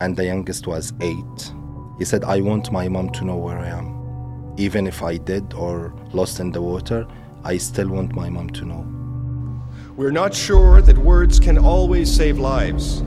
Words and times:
and 0.00 0.14
the 0.14 0.24
youngest 0.26 0.66
was 0.66 0.92
eight. 1.00 1.52
He 1.98 2.04
said, 2.04 2.22
I 2.22 2.42
want 2.42 2.70
my 2.70 2.86
mom 2.86 3.08
to 3.12 3.24
know 3.24 3.36
where 3.36 3.58
I 3.58 3.68
am. 3.68 4.54
Even 4.58 4.86
if 4.86 5.02
I 5.02 5.16
did 5.16 5.54
or 5.54 5.94
lost 6.12 6.38
in 6.38 6.50
the 6.50 6.60
water, 6.60 7.06
I 7.44 7.56
still 7.56 7.88
want 7.88 8.14
my 8.14 8.28
mom 8.28 8.50
to 8.50 8.64
know. 8.66 8.84
We're 9.96 10.10
not 10.10 10.34
sure 10.34 10.82
that 10.82 10.98
words 10.98 11.40
can 11.40 11.56
always 11.56 12.14
save 12.14 12.38
lives, 12.38 13.00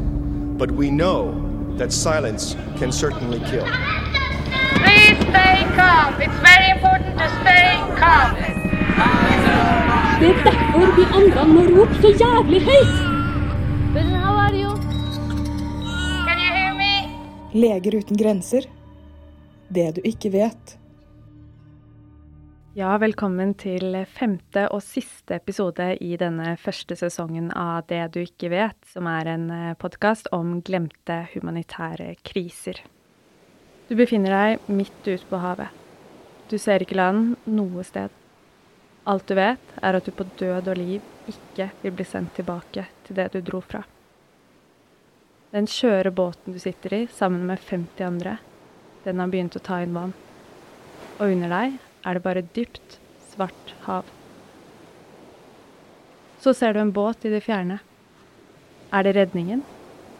but 0.57 0.71
we 0.71 0.89
know 0.89 1.75
that 1.77 1.93
silence 1.93 2.55
can 2.77 2.91
certainly 2.91 3.37
kill. 3.41 3.65
Please 4.81 5.19
stay 5.29 5.69
calm. 5.77 6.19
It's 6.19 6.39
very 6.41 6.71
important 6.71 7.19
to 7.19 7.29
stay 7.41 7.69
calm. 8.01 8.35
Det 10.19 10.29
er 10.29 10.43
derfor 10.43 10.95
vi 10.95 11.03
andre 11.13 11.47
må 11.47 11.61
rope 11.79 11.95
så 12.01 12.07
jævlig 12.07 12.61
høyt! 12.61 12.95
How 13.95 14.35
are 14.35 14.55
you? 14.55 14.88
Leger 17.51 17.95
uten 17.95 18.17
grenser. 18.17 18.65
Det 19.69 19.95
du 19.95 20.03
ikke 20.05 20.29
vet. 20.29 20.75
Ja, 22.77 22.91
velkommen 23.01 23.55
til 23.57 23.97
femte 24.05 24.67
og 24.69 24.83
siste 24.85 25.39
episode 25.39 25.87
i 25.97 26.11
denne 26.21 26.53
første 26.61 26.93
sesongen 26.93 27.49
av 27.57 27.89
Det 27.89 28.03
du 28.13 28.21
ikke 28.21 28.51
vet, 28.53 28.77
som 28.93 29.09
er 29.09 29.33
en 29.33 29.49
podkast 29.81 30.29
om 30.29 30.59
glemte 30.61 31.23
humanitære 31.33 32.13
kriser. 32.21 32.83
Du 33.89 33.97
befinner 33.97 34.37
deg 34.37 34.69
midt 34.69 35.01
ute 35.09 35.25
på 35.25 35.41
havet. 35.41 35.73
Du 36.53 36.59
ser 36.61 36.85
ikke 36.85 37.01
land 37.01 37.33
noe 37.49 37.81
sted. 37.81 38.13
Alt 39.09 39.25
du 39.25 39.39
vet, 39.41 39.77
er 39.81 39.97
at 39.97 40.05
du 40.05 40.13
på 40.13 40.29
død 40.37 40.69
og 40.69 40.77
liv 40.77 41.01
ikke 41.25 41.71
vil 41.81 41.97
bli 41.97 42.05
sendt 42.05 42.37
tilbake 42.37 42.91
til 43.07 43.17
det 43.17 43.31
du 43.33 43.41
dro 43.41 43.65
fra. 43.65 43.81
Den 45.49 45.65
skjøre 45.65 46.11
båten 46.13 46.53
du 46.53 46.59
sitter 46.61 46.93
i 46.93 47.05
sammen 47.09 47.47
med 47.49 47.57
50 47.65 48.05
andre, 48.05 48.35
den 49.01 49.17
har 49.17 49.31
begynt 49.31 49.55
å 49.57 49.63
ta 49.65 49.79
inn 49.81 49.95
vann. 49.97 50.13
Og 51.17 51.33
under 51.33 51.49
deg 51.49 51.79
er 52.05 52.17
det 52.17 52.23
bare 52.25 52.45
dypt, 52.53 52.99
svart 53.31 53.73
hav. 53.87 54.05
Så 56.39 56.53
ser 56.53 56.75
du 56.75 56.83
en 56.83 56.93
båt 56.93 57.25
i 57.25 57.33
det 57.33 57.41
fjerne. 57.47 57.79
Er 58.93 59.03
det 59.03 59.15
redningen? 59.17 59.65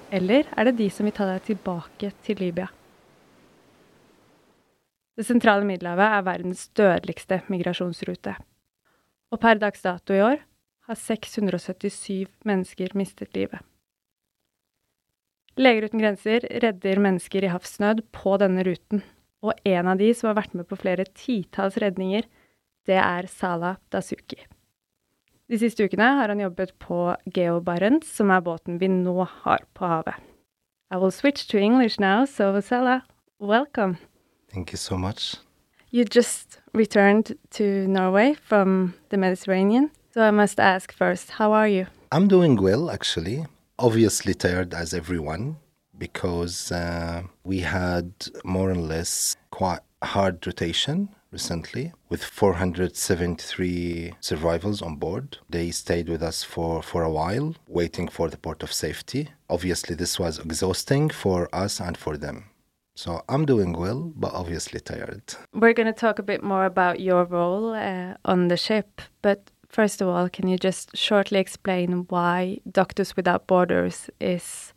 Eller 0.10 0.50
er 0.58 0.68
det 0.68 0.80
de 0.82 0.90
som 0.90 1.06
vil 1.06 1.16
ta 1.16 1.30
deg 1.30 1.46
tilbake 1.46 2.12
til 2.26 2.42
Libya? 2.42 2.68
Det 5.14 5.28
sentrale 5.28 5.68
Middelhavet 5.68 6.18
er 6.18 6.26
verdens 6.26 6.68
dødeligste 6.80 7.44
migrasjonsrute. 7.54 8.34
Og 9.30 9.42
per 9.44 9.62
dags 9.62 9.86
dato 9.86 10.16
i 10.16 10.24
år 10.26 10.42
har 10.90 10.98
677 10.98 12.26
mennesker 12.50 12.98
mistet 12.98 13.36
livet. 13.38 13.69
Leger 15.60 15.90
uten 15.90 16.00
grenser 16.00 16.46
redder 16.64 17.02
mennesker 17.04 17.44
i 17.44 17.50
havsnød 17.52 18.06
på 18.16 18.38
denne 18.40 18.64
ruten, 18.64 19.02
og 19.44 19.58
en 19.68 19.90
av 19.92 20.00
de 20.00 20.14
som 20.16 20.30
har 20.30 20.38
vært 20.38 20.54
med 20.56 20.70
på 20.70 20.78
flere 20.80 21.04
titalls 21.12 21.76
redninger, 21.84 22.24
det 22.88 22.96
er 22.96 23.28
Salah 23.28 23.76
Dasuki. 23.92 24.40
De 25.52 25.60
siste 25.60 25.84
ukene 25.84 26.14
har 26.16 26.32
han 26.32 26.40
jobbet 26.40 26.72
på 26.80 27.02
Geo 27.36 27.60
Barents, 27.60 28.08
som 28.08 28.32
er 28.32 28.46
båten 28.46 28.80
vi 28.80 28.88
nå 28.88 29.18
har 29.44 29.68
på 29.76 29.90
havet. 29.90 30.16
I 30.94 30.98
will 30.98 31.12
switch 31.12 31.50
to 31.52 31.60
English 31.60 32.00
now, 32.00 32.24
so 32.24 32.62
Salah, 32.62 33.02
welcome. 33.40 33.98
Thank 34.48 34.72
you 34.72 34.78
so 34.78 34.98
much. 34.98 35.36
You 35.92 36.06
just 36.06 36.62
returned 36.74 37.36
to 37.52 37.86
Norway 37.88 38.34
from 38.34 38.94
the 39.10 39.18
Mediterranean. 39.18 39.92
So 40.14 40.22
I 40.22 40.32
must 40.32 40.60
ask 40.60 40.94
first, 40.94 41.32
how 41.32 41.52
are 41.52 41.68
you? 41.68 41.88
I'm 42.14 42.30
doing 42.30 42.56
well, 42.56 42.90
actually. 42.90 43.46
Obviously, 43.82 44.34
tired 44.34 44.74
as 44.74 44.94
everyone 44.94 45.56
because 45.98 46.70
uh, 46.70 47.24
we 47.46 47.62
had 47.62 48.12
more 48.44 48.72
or 48.72 48.76
less 48.76 49.38
quite 49.52 49.80
hard 50.04 50.46
rotation 50.46 51.08
recently 51.32 51.94
with 52.10 52.22
473 52.22 54.16
survivors 54.20 54.82
on 54.82 54.98
board. 54.98 55.38
They 55.50 55.72
stayed 55.72 56.10
with 56.10 56.22
us 56.22 56.44
for, 56.44 56.84
for 56.84 57.04
a 57.04 57.10
while, 57.10 57.56
waiting 57.70 58.10
for 58.10 58.30
the 58.30 58.38
port 58.38 58.64
of 58.64 58.74
safety. 58.74 59.30
Obviously, 59.50 59.96
this 59.96 60.20
was 60.20 60.40
exhausting 60.40 61.10
for 61.10 61.48
us 61.56 61.80
and 61.80 61.96
for 61.96 62.18
them. 62.18 62.50
So 62.96 63.24
I'm 63.30 63.46
doing 63.46 63.72
well, 63.72 64.12
but 64.14 64.34
obviously 64.34 64.82
tired. 64.82 65.24
We're 65.54 65.72
going 65.72 65.88
to 65.88 65.94
talk 65.94 66.20
a 66.20 66.24
bit 66.24 66.44
more 66.44 66.66
about 66.66 67.00
your 67.00 67.24
role 67.24 67.74
uh, 67.74 68.16
on 68.26 68.50
the 68.50 68.58
ship, 68.58 69.02
but 69.22 69.52
first 69.70 70.02
of 70.02 70.08
all, 70.08 70.30
can 70.30 70.48
you 70.48 70.58
just 70.58 70.96
shortly 70.98 71.40
explain 71.40 72.06
why 72.10 72.60
Doctors 72.70 73.16
Without 73.16 73.48
Borders 73.48 74.10
is 74.20 74.74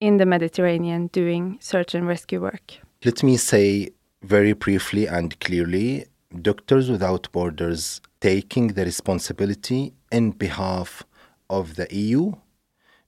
in 0.00 0.18
the 0.18 0.26
Mediterranean 0.26 1.06
doing 1.08 1.58
search 1.60 1.94
and 1.94 2.06
rescue 2.06 2.40
work? 2.40 2.74
Let 3.04 3.22
me 3.22 3.36
say 3.36 3.90
very 4.22 4.52
briefly 4.52 5.06
and 5.06 5.38
clearly 5.40 6.06
Doctors 6.42 6.90
Without 6.90 7.30
Borders 7.32 8.00
taking 8.20 8.68
the 8.68 8.84
responsibility 8.84 9.94
in 10.10 10.32
behalf 10.32 11.04
of 11.48 11.76
the 11.76 11.86
EU 11.94 12.32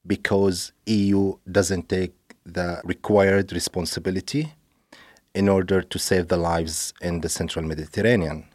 because 0.06 0.73
EU 0.87 1.35
doesn't 1.50 1.89
take 1.89 2.15
the 2.47 2.81
required 2.85 3.53
responsibility 3.53 4.55
in 5.35 5.49
order 5.49 5.83
to 5.83 5.99
save 5.99 6.29
the 6.29 6.37
lives 6.37 6.95
in 7.03 7.21
the 7.21 7.29
central 7.29 7.65
Mediterranean. 7.65 8.48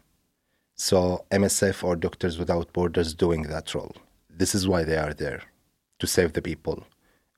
So, 0.76 1.24
MSF 1.30 1.84
or 1.84 1.96
Doctors 1.96 2.38
Without 2.38 2.72
Borders 2.72 3.14
doing 3.14 3.42
that 3.44 3.74
role. 3.74 3.94
This 4.28 4.54
is 4.54 4.66
why 4.66 4.82
they 4.82 4.96
are 4.96 5.14
there 5.14 5.42
to 6.00 6.06
save 6.06 6.32
the 6.32 6.42
people 6.42 6.84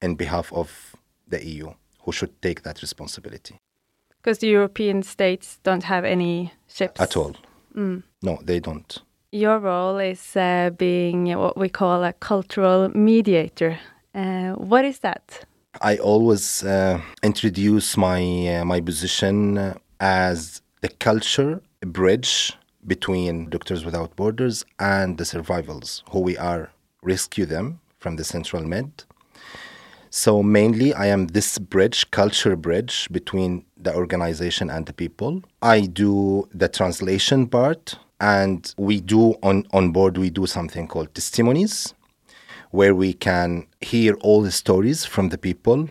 in 0.00 0.14
behalf 0.14 0.52
of 0.52 0.96
the 1.28 1.44
EU, 1.46 1.72
who 2.02 2.12
should 2.12 2.40
take 2.40 2.62
that 2.62 2.80
responsibility. 2.80 3.60
Because 4.08 4.38
the 4.38 4.48
European 4.48 5.02
states 5.02 5.58
don't 5.62 5.84
have 5.84 6.04
any 6.04 6.52
ships 6.68 7.00
At 7.00 7.16
all. 7.16 7.36
Mm. 7.74 8.02
No, 8.22 8.38
they 8.42 8.60
don't. 8.60 8.98
Your 9.32 9.58
role 9.58 9.98
is 9.98 10.34
uh, 10.36 10.70
being 10.78 11.36
what 11.36 11.58
we 11.58 11.68
call 11.68 12.04
a 12.04 12.14
cultural 12.14 12.88
mediator. 12.88 13.78
Uh, 14.14 14.52
what 14.52 14.84
is 14.84 15.00
that? 15.00 15.44
I 15.82 15.98
always 15.98 16.64
uh, 16.64 17.00
introduce 17.22 17.98
my 17.98 18.22
uh, 18.48 18.64
my 18.64 18.80
position 18.80 19.74
as 20.00 20.62
the 20.80 20.88
culture 20.88 21.60
bridge 21.80 22.56
between 22.86 23.50
Doctors 23.50 23.84
Without 23.84 24.14
Borders 24.16 24.64
and 24.78 25.18
the 25.18 25.24
survivals, 25.24 26.02
who 26.10 26.20
we 26.20 26.36
are 26.36 26.70
rescue 27.02 27.46
them 27.46 27.80
from 27.98 28.16
the 28.16 28.24
Central 28.24 28.64
Med. 28.64 29.04
So 30.10 30.42
mainly, 30.42 30.94
I 30.94 31.06
am 31.06 31.26
this 31.28 31.58
bridge, 31.58 32.10
culture 32.10 32.56
bridge 32.56 33.08
between 33.10 33.64
the 33.76 33.94
organization 33.94 34.70
and 34.70 34.86
the 34.86 34.92
people. 34.92 35.42
I 35.60 35.80
do 35.82 36.48
the 36.54 36.68
translation 36.68 37.48
part, 37.48 37.98
and 38.20 38.72
we 38.78 39.00
do 39.00 39.34
on 39.42 39.66
on 39.72 39.92
board. 39.92 40.16
We 40.16 40.30
do 40.30 40.46
something 40.46 40.86
called 40.88 41.14
testimonies 41.14 41.92
where 42.70 42.94
we 42.94 43.12
can 43.12 43.66
hear 43.80 44.14
all 44.20 44.42
the 44.42 44.50
stories 44.50 45.04
from 45.04 45.28
the 45.28 45.38
people 45.38 45.88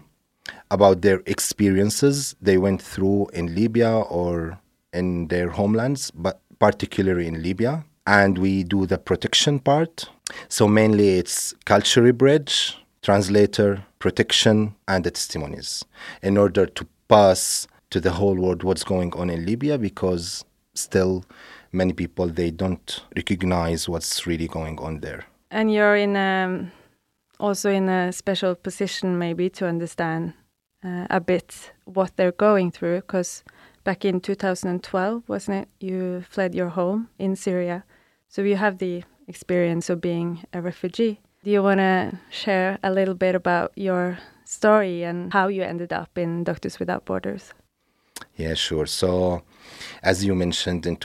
about 0.72 1.01
their 1.01 1.22
experiences 1.25 2.35
they 2.41 2.57
went 2.57 2.81
through 2.81 3.28
in 3.34 3.55
Libya 3.55 3.91
or 3.91 4.59
in 4.94 5.28
their 5.28 5.50
homelands, 5.50 6.11
but 6.11 6.41
particularly 6.59 7.27
in 7.27 7.41
Libya. 7.41 7.85
And 8.07 8.38
we 8.38 8.63
do 8.63 8.85
the 8.85 8.97
protection 8.97 9.59
part. 9.59 10.09
So 10.47 10.67
mainly 10.67 11.17
it's 11.17 11.53
culture 11.66 12.13
bridge, 12.13 12.77
translator, 13.01 13.83
protection, 13.99 14.75
and 14.88 15.03
the 15.03 15.11
testimonies 15.11 15.83
in 16.21 16.38
order 16.38 16.66
to 16.66 16.88
pass 17.07 17.67
to 17.89 17.99
the 17.99 18.11
whole 18.11 18.35
world 18.35 18.63
what's 18.63 18.83
going 18.83 19.13
on 19.13 19.29
in 19.29 19.45
Libya 19.45 19.77
because 19.77 20.43
still 20.73 21.23
many 21.71 21.93
people 21.93 22.27
they 22.27 22.51
don't 22.51 23.03
recognize 23.16 23.87
what's 23.87 24.25
really 24.27 24.47
going 24.47 24.79
on 24.79 24.99
there. 24.99 25.25
And 25.51 25.72
you're 25.72 25.95
in 25.95 26.16
um, 26.16 26.72
also 27.39 27.69
in 27.69 27.89
a 27.89 28.11
special 28.11 28.55
position, 28.55 29.17
maybe, 29.17 29.49
to 29.51 29.67
understand 29.67 30.33
uh, 30.83 31.07
a 31.09 31.19
bit 31.19 31.72
what 31.85 32.16
they're 32.16 32.31
going 32.31 32.72
through. 32.72 32.97
Because 32.97 33.43
back 33.85 34.03
in 34.03 34.20
2012, 34.20 35.23
wasn't 35.29 35.58
it? 35.61 35.70
You 35.79 36.26
fled 36.29 36.53
your 36.53 36.70
home 36.70 37.08
in 37.17 37.37
Syria, 37.37 37.85
so 38.28 38.41
you 38.41 38.58
have 38.58 38.79
the 38.79 39.05
experience 39.29 39.90
of 39.90 40.02
being 40.02 40.43
a 40.52 40.61
refugee. 40.61 41.22
Do 41.46 41.52
you 41.52 41.64
want 41.64 41.79
to 41.79 42.20
share 42.29 42.79
a 42.84 42.91
little 42.91 43.14
bit 43.14 43.35
about 43.35 43.72
your 43.76 44.17
story 44.43 45.03
and 45.03 45.32
how 45.32 45.47
you 45.47 45.64
ended 45.64 45.93
up 45.93 46.17
in 46.17 46.43
Doctors 46.43 46.79
Without 46.79 47.05
Borders? 47.05 47.53
Yeah, 48.35 48.55
sure. 48.55 48.87
So, 48.87 49.43
as 50.03 50.26
you 50.26 50.35
mentioned, 50.35 50.85
in 50.85 50.97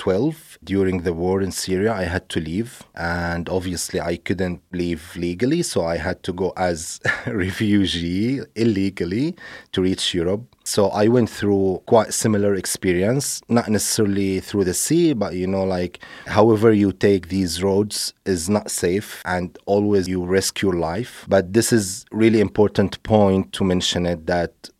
12 0.00 0.58
during 0.64 1.02
the 1.02 1.12
war 1.12 1.42
in 1.42 1.52
Syria. 1.52 1.92
I 1.92 2.04
had 2.04 2.30
to 2.30 2.40
leave, 2.40 2.82
and 2.94 3.50
obviously, 3.50 4.00
I 4.00 4.16
couldn't 4.16 4.62
leave 4.72 5.14
legally, 5.14 5.62
so 5.62 5.84
I 5.84 5.98
had 5.98 6.22
to 6.22 6.32
go 6.32 6.54
as 6.56 7.00
refugee 7.26 8.40
illegally 8.56 9.36
to 9.72 9.82
reach 9.82 10.14
Europe. 10.14 10.56
So 10.64 10.88
I 10.88 11.08
went 11.08 11.28
through 11.28 11.82
quite 11.84 12.14
similar 12.14 12.54
experience, 12.54 13.42
not 13.50 13.68
necessarily 13.68 14.40
through 14.40 14.64
the 14.64 14.72
sea, 14.72 15.12
but 15.12 15.34
you 15.34 15.46
know, 15.46 15.64
like 15.64 15.98
however 16.26 16.72
you 16.72 16.92
take 16.92 17.28
these 17.28 17.62
roads 17.62 18.14
is 18.24 18.48
not 18.48 18.70
safe 18.70 19.20
and 19.26 19.58
always 19.66 20.08
you 20.08 20.24
risk 20.24 20.62
your 20.62 20.74
life. 20.74 21.26
But 21.28 21.52
this 21.52 21.74
is 21.74 22.06
really 22.10 22.40
important 22.40 23.02
point 23.02 23.52
to 23.52 23.64
mention 23.64 24.06
it 24.06 24.26
that 24.26 24.70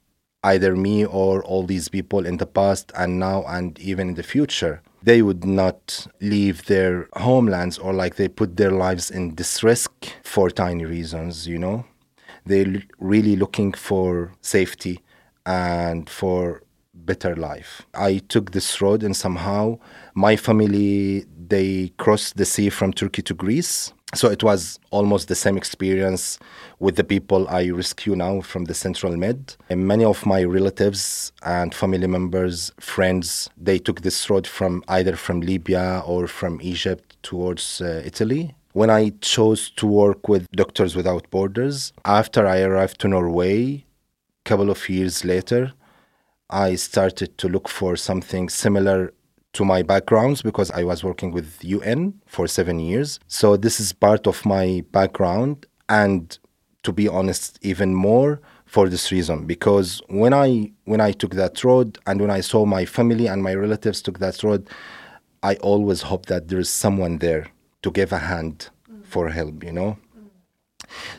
either 0.44 0.75
me 0.75 1.05
or 1.05 1.44
all 1.44 1.64
these 1.67 1.90
people 1.90 2.25
in 2.25 2.38
the 2.38 2.46
past 2.46 2.90
and 2.96 3.19
now 3.19 3.44
and 3.46 3.78
even 3.78 4.08
in 4.08 4.14
the 4.14 4.22
future 4.22 4.81
they 5.02 5.23
would 5.23 5.44
not 5.44 6.06
leave 6.20 6.67
their 6.67 7.08
homelands 7.14 7.79
or 7.79 7.93
like 7.93 8.17
they 8.17 8.29
put 8.29 8.56
their 8.56 8.70
lives 8.70 9.11
in 9.11 9.35
this 9.37 9.62
risk 9.62 9.93
for 10.23 10.50
tiny 10.50 10.85
reasons 10.85 11.47
you 11.47 11.58
know? 11.58 11.85
They're 12.47 12.82
really 12.99 13.37
looking 13.37 13.73
for 13.73 14.32
safety 14.41 15.00
and 15.47 16.08
for 16.08 16.62
better 16.94 17.37
life 17.37 17.87
i 17.94 18.19
took 18.28 18.50
this 18.52 18.81
road 18.81 19.02
and 19.02 19.16
somehow 19.16 19.78
my 20.14 20.37
family 20.37 21.25
they 21.48 21.92
crossed 21.96 22.37
the 22.37 22.44
sea 22.44 22.69
from 22.69 22.92
turkey 22.92 23.22
to 23.22 23.34
greece 23.34 23.92
so 24.12 24.28
it 24.28 24.42
was 24.42 24.81
almost 24.90 25.28
the 25.28 25.37
same 25.37 25.56
experience 25.56 26.38
with 26.81 26.96
the 26.96 27.04
people 27.04 27.46
I 27.48 27.70
rescue 27.70 28.16
now 28.16 28.40
from 28.40 28.64
the 28.64 28.75
Central 28.75 29.16
Med. 29.16 29.54
And 29.69 29.87
many 29.87 30.04
of 30.04 30.26
my 30.26 30.42
relatives 30.42 31.31
and 31.44 31.72
family 31.72 32.08
members, 32.08 32.72
friends, 32.81 33.48
they 33.56 33.78
took 33.78 34.00
this 34.00 34.28
road 34.28 34.48
from 34.48 34.82
either 34.88 35.14
from 35.14 35.43
Libya 35.43 36.02
or 36.04 36.26
from 36.26 36.60
Egypt 36.60 37.22
towards 37.22 37.81
uh, 37.81 38.02
Italy. 38.04 38.56
When 38.72 38.90
I 38.90 39.10
chose 39.20 39.70
to 39.76 39.86
work 39.86 40.28
with 40.28 40.50
Doctors 40.50 40.96
Without 40.96 41.31
Borders, 41.31 41.93
after 42.04 42.46
I 42.46 42.62
arrived 42.62 43.00
to 43.00 43.08
Norway, 43.08 43.84
a 44.44 44.48
couple 44.48 44.70
of 44.70 44.88
years 44.88 45.25
later, 45.25 45.72
I 46.50 46.75
started 46.75 47.38
to 47.38 47.49
look 47.49 47.69
for 47.69 47.97
something 47.97 48.49
similar 48.49 49.12
to 49.52 49.64
my 49.64 49.82
backgrounds 49.82 50.43
because 50.43 50.70
I 50.70 50.85
was 50.85 51.02
working 51.02 51.32
with 51.32 51.64
UN 51.64 52.20
for 52.26 52.47
seven 52.47 52.79
years. 52.79 53.19
So 53.26 53.56
this 53.56 53.81
is 53.81 53.93
part 53.93 54.26
of 54.26 54.44
my 54.44 54.85
background, 54.93 55.67
and 55.88 56.38
to 56.82 56.93
be 56.93 57.08
honest, 57.08 57.58
even 57.62 57.94
more 57.94 58.41
for 58.67 58.88
this 58.88 59.11
reason 59.11 59.47
because 59.47 60.00
when 60.08 60.32
I 60.32 60.70
when 60.85 61.00
I 61.00 61.11
took 61.11 61.35
that 61.35 61.64
road 61.64 61.99
and 62.06 62.20
when 62.20 62.31
I 62.31 62.41
saw 62.41 62.64
my 62.64 62.85
family 62.85 63.26
and 63.26 63.43
my 63.43 63.55
relatives 63.55 64.00
took 64.00 64.20
that 64.20 64.43
road, 64.44 64.69
I 65.43 65.56
always 65.56 66.03
hope 66.03 66.26
that 66.26 66.49
there 66.49 66.61
is 66.61 66.70
someone 66.70 67.19
there 67.19 67.49
to 67.82 67.91
give 67.91 68.12
a 68.12 68.19
hand 68.19 68.69
for 69.03 69.29
help. 69.29 69.64
You 69.64 69.73
know. 69.73 69.99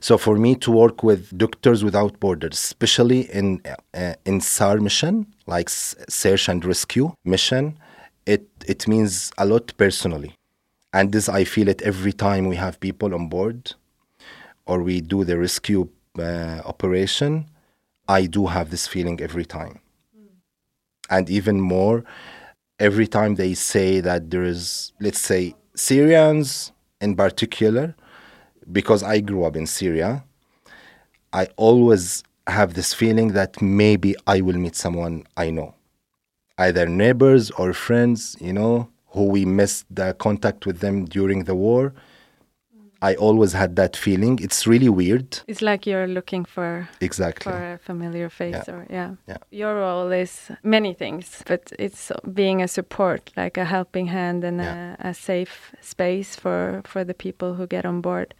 So 0.01 0.17
for 0.17 0.35
me 0.37 0.55
to 0.55 0.71
work 0.71 1.03
with 1.03 1.37
Doctors 1.37 1.83
Without 1.83 2.19
Borders, 2.19 2.53
especially 2.53 3.21
in 3.31 3.61
uh, 3.93 4.15
in 4.25 4.41
SAR 4.41 4.77
mission, 4.77 5.27
like 5.45 5.69
search 5.69 6.49
and 6.49 6.65
rescue 6.65 7.13
mission, 7.23 7.77
it 8.25 8.47
it 8.67 8.87
means 8.87 9.31
a 9.37 9.45
lot 9.45 9.73
personally 9.77 10.35
and 10.93 11.11
this 11.11 11.29
i 11.29 11.43
feel 11.43 11.67
it 11.67 11.81
every 11.81 12.13
time 12.13 12.47
we 12.47 12.55
have 12.55 12.79
people 12.79 13.13
on 13.13 13.27
board 13.27 13.73
or 14.65 14.81
we 14.81 15.01
do 15.01 15.23
the 15.23 15.37
rescue 15.37 15.87
uh, 16.19 16.61
operation 16.65 17.45
i 18.07 18.25
do 18.25 18.47
have 18.47 18.69
this 18.69 18.87
feeling 18.87 19.19
every 19.21 19.45
time 19.45 19.79
mm. 20.17 20.27
and 21.09 21.29
even 21.29 21.59
more 21.59 22.03
every 22.79 23.07
time 23.07 23.35
they 23.35 23.53
say 23.53 23.99
that 23.99 24.29
there 24.29 24.43
is 24.43 24.93
let's 24.99 25.19
say 25.19 25.55
syrians 25.75 26.71
in 26.99 27.15
particular 27.15 27.95
because 28.71 29.03
i 29.03 29.19
grew 29.19 29.43
up 29.43 29.55
in 29.55 29.65
syria 29.65 30.23
i 31.33 31.47
always 31.55 32.23
have 32.47 32.73
this 32.73 32.93
feeling 32.93 33.29
that 33.29 33.61
maybe 33.61 34.15
i 34.27 34.41
will 34.41 34.57
meet 34.57 34.75
someone 34.75 35.23
i 35.37 35.49
know 35.49 35.73
either 36.61 36.85
neighbors 36.87 37.51
or 37.51 37.73
friends, 37.73 38.37
you 38.39 38.53
know, 38.53 38.89
who 39.07 39.25
we 39.25 39.45
missed 39.45 39.85
the 39.93 40.13
contact 40.13 40.65
with 40.65 40.79
them 40.79 41.05
during 41.05 41.43
the 41.45 41.55
war. 41.55 41.93
I 43.03 43.15
always 43.15 43.53
had 43.53 43.75
that 43.77 43.97
feeling. 43.97 44.37
It's 44.39 44.67
really 44.67 44.87
weird. 44.87 45.39
It's 45.47 45.63
like 45.63 45.87
you're 45.87 46.05
looking 46.05 46.45
for 46.45 46.87
exactly 46.99 47.51
for 47.51 47.73
a 47.73 47.79
familiar 47.79 48.29
face, 48.29 48.63
yeah. 48.67 48.73
or 48.73 48.85
yeah. 48.91 49.11
yeah. 49.27 49.37
Your 49.49 49.73
role 49.75 50.11
is 50.11 50.51
many 50.61 50.93
things, 50.93 51.41
but 51.47 51.73
it's 51.79 52.11
being 52.31 52.61
a 52.61 52.67
support, 52.67 53.31
like 53.35 53.57
a 53.57 53.65
helping 53.65 54.05
hand 54.05 54.43
and 54.43 54.59
yeah. 54.59 54.95
a, 54.99 55.09
a, 55.09 55.13
safe 55.15 55.73
space 55.81 56.35
for 56.35 56.83
for 56.85 57.03
the 57.03 57.15
people 57.15 57.55
who 57.55 57.65
get 57.65 57.85
on 57.87 58.01
board. 58.01 58.35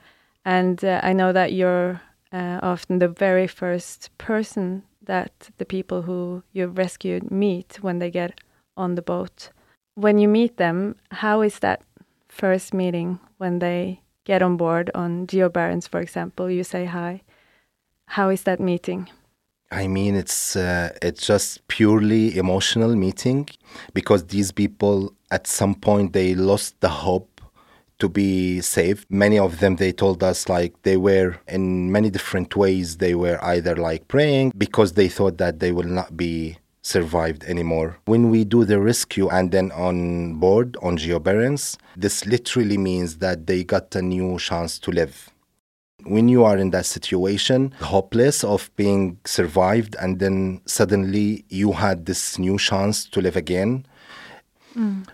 And 0.45 0.83
uh, 0.83 0.99
I 1.03 1.13
know 1.13 1.31
that 1.33 1.53
you're 1.53 2.01
uh, 2.31 2.59
often 2.61 2.99
the 2.99 3.07
very 3.07 3.47
first 3.47 4.09
person 4.17 4.83
that 5.03 5.49
the 5.57 5.65
people 5.65 6.03
who 6.03 6.43
you've 6.53 6.77
rescued 6.77 7.31
meet 7.31 7.79
when 7.81 7.99
they 7.99 8.11
get 8.11 8.39
on 8.77 8.95
the 8.95 9.01
boat. 9.01 9.49
When 9.95 10.17
you 10.17 10.27
meet 10.27 10.57
them, 10.57 10.95
how 11.11 11.41
is 11.41 11.59
that 11.59 11.81
first 12.29 12.73
meeting 12.73 13.19
when 13.37 13.59
they 13.59 14.01
get 14.23 14.41
on 14.41 14.57
board 14.57 14.89
on 14.95 15.27
Geo 15.27 15.49
Barents, 15.49 15.87
for 15.87 15.99
example? 15.99 16.49
You 16.49 16.63
say 16.63 16.85
hi. 16.85 17.21
How 18.07 18.29
is 18.29 18.43
that 18.43 18.59
meeting? 18.59 19.09
I 19.71 19.87
mean, 19.87 20.15
it's 20.15 20.55
uh, 20.55 20.89
it's 21.01 21.25
just 21.25 21.65
purely 21.67 22.37
emotional 22.37 22.93
meeting 22.95 23.47
because 23.93 24.25
these 24.27 24.51
people 24.51 25.13
at 25.29 25.47
some 25.47 25.75
point 25.75 26.11
they 26.11 26.35
lost 26.35 26.79
the 26.81 26.89
hope 26.89 27.30
to 28.01 28.09
be 28.09 28.61
saved. 28.61 29.05
Many 29.09 29.39
of 29.39 29.59
them, 29.59 29.77
they 29.77 29.91
told 29.91 30.23
us 30.23 30.49
like 30.49 30.73
they 30.81 30.97
were 30.97 31.37
in 31.47 31.91
many 31.91 32.09
different 32.09 32.55
ways. 32.55 32.97
They 32.97 33.15
were 33.15 33.39
either 33.43 33.75
like 33.75 34.07
praying 34.07 34.53
because 34.57 34.93
they 34.93 35.07
thought 35.07 35.37
that 35.37 35.59
they 35.59 35.71
will 35.71 35.91
not 35.99 36.17
be 36.17 36.57
survived 36.81 37.43
anymore. 37.43 37.99
When 38.05 38.31
we 38.31 38.43
do 38.43 38.65
the 38.65 38.79
rescue 38.79 39.29
and 39.29 39.51
then 39.51 39.71
on 39.71 40.35
board 40.39 40.77
on 40.81 40.97
GeoBarents, 40.97 41.77
this 41.95 42.25
literally 42.25 42.77
means 42.77 43.17
that 43.17 43.45
they 43.45 43.63
got 43.63 43.95
a 43.95 44.01
new 44.01 44.39
chance 44.39 44.79
to 44.79 44.91
live. 44.91 45.29
When 46.03 46.27
you 46.27 46.43
are 46.43 46.57
in 46.57 46.71
that 46.71 46.87
situation, 46.87 47.75
hopeless 47.79 48.43
of 48.43 48.71
being 48.75 49.19
survived, 49.25 49.95
and 49.99 50.17
then 50.17 50.61
suddenly 50.65 51.45
you 51.49 51.73
had 51.73 52.07
this 52.07 52.39
new 52.39 52.57
chance 52.57 53.05
to 53.09 53.21
live 53.21 53.35
again, 53.35 53.85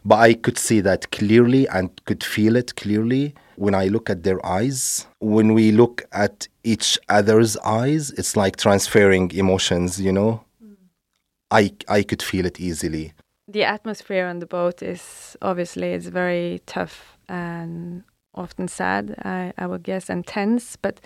But 0.05 0.15
I 0.15 0.33
could 0.33 0.57
see 0.57 0.81
that 0.81 1.11
clearly 1.11 1.67
and 1.67 1.89
could 2.05 2.23
feel 2.23 2.55
it 2.55 2.75
clearly 2.75 3.33
when 3.55 3.73
I 3.73 3.87
look 3.87 4.09
at 4.09 4.23
their 4.23 4.45
eyes. 4.45 5.07
When 5.19 5.53
we 5.53 5.71
look 5.71 6.05
at 6.11 6.47
each 6.63 6.97
other's 7.09 7.57
eyes, 7.57 8.11
it's 8.11 8.37
like 8.37 8.57
transferring 8.57 9.31
emotions, 9.31 9.99
you 9.99 10.11
know? 10.11 10.43
I, 11.49 11.71
I 11.87 12.03
could 12.03 12.21
feel 12.21 12.45
it 12.45 12.59
easily. 12.59 13.13
The 13.47 13.63
atmosphere 13.63 14.25
on 14.25 14.39
the 14.39 14.45
boat 14.45 14.83
is 14.83 15.37
obviously 15.41 15.93
it's 15.93 16.07
very 16.07 16.61
tough 16.65 17.17
and 17.29 18.03
often 18.35 18.67
sad, 18.67 19.15
I, 19.23 19.53
I 19.57 19.65
would 19.65 19.83
guess, 19.83 20.09
and 20.09 20.27
tense, 20.27 20.75
but 20.75 20.99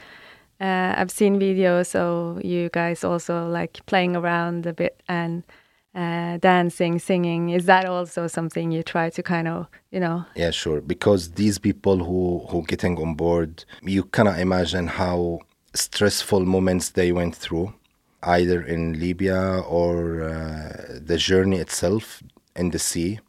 uh, 0.59 0.93
I've 0.97 1.11
seen 1.11 1.39
videos 1.39 1.95
of 1.95 2.43
you 2.43 2.69
guys 2.69 3.03
also 3.03 3.47
like 3.47 3.85
playing 3.85 4.15
around 4.15 4.65
a 4.65 4.73
bit 4.73 5.01
and 5.07 5.43
uh, 5.93 6.37
dancing, 6.37 6.99
singing. 6.99 7.49
Is 7.49 7.65
that 7.65 7.85
also 7.85 8.27
something 8.27 8.71
you 8.71 8.83
try 8.83 9.09
to 9.09 9.23
kind 9.23 9.47
of, 9.47 9.67
you 9.91 9.99
know? 9.99 10.25
Yeah, 10.35 10.51
sure. 10.51 10.81
Because 10.81 11.31
these 11.31 11.57
people 11.59 11.97
who 12.03 12.45
who 12.49 12.63
getting 12.63 12.97
on 12.97 13.15
board, 13.15 13.65
you 13.81 14.03
cannot 14.03 14.39
imagine 14.39 14.87
how 14.87 15.39
stressful 15.73 16.45
moments 16.45 16.89
they 16.89 17.11
went 17.11 17.35
through, 17.35 17.73
either 18.23 18.61
in 18.61 18.99
Libya 18.99 19.59
or 19.67 20.23
uh, 20.23 20.99
the 20.99 21.17
journey 21.17 21.57
itself 21.57 22.23
in 22.55 22.71
the 22.71 22.79
sea, 22.79 23.19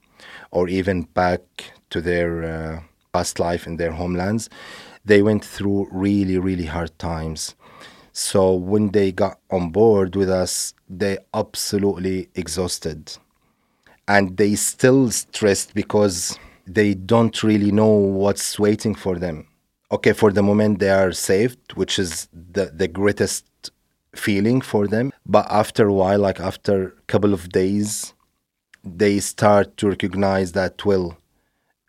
or 0.50 0.69
even 0.69 1.02
back 1.02 1.42
to 1.90 2.00
their 2.00 2.45
uh, 2.45 2.81
past 3.12 3.38
life 3.38 3.66
in 3.66 3.76
their 3.76 3.92
homelands. 3.92 4.49
They 5.04 5.21
went 5.21 5.45
through 5.45 5.88
really, 5.90 6.38
really 6.38 6.66
hard 6.66 6.97
times 6.99 7.57
so 8.12 8.52
when 8.52 8.90
they 8.90 9.11
got 9.11 9.38
on 9.50 9.71
board 9.71 10.16
with 10.16 10.28
us, 10.28 10.75
they 10.88 11.19
absolutely 11.33 12.28
exhausted. 12.35 13.16
And 14.07 14.37
they 14.37 14.54
still 14.54 15.11
stressed 15.11 15.75
because 15.75 16.38
they 16.66 16.92
don't 16.92 17.42
really 17.42 17.73
know 17.73 17.88
what's 17.88 18.59
waiting 18.59 18.95
for 18.95 19.19
them. 19.19 19.49
Okay, 19.90 20.12
for 20.12 20.31
the 20.31 20.42
moment 20.42 20.78
they 20.78 20.90
are 20.90 21.12
saved, 21.12 21.73
which 21.73 21.99
is 21.99 22.28
the, 22.33 22.66
the 22.66 22.88
greatest 22.88 23.47
feeling 24.14 24.61
for 24.61 24.87
them. 24.87 25.12
But 25.25 25.47
after 25.50 25.88
a 25.88 25.92
while, 25.92 26.19
like 26.19 26.40
after 26.40 26.88
a 26.88 27.02
couple 27.07 27.33
of 27.33 27.49
days, 27.49 28.12
they 28.85 29.21
start 29.21 29.76
to 29.78 29.88
recognize 29.88 30.52
that, 30.52 30.85
well, 30.85 31.16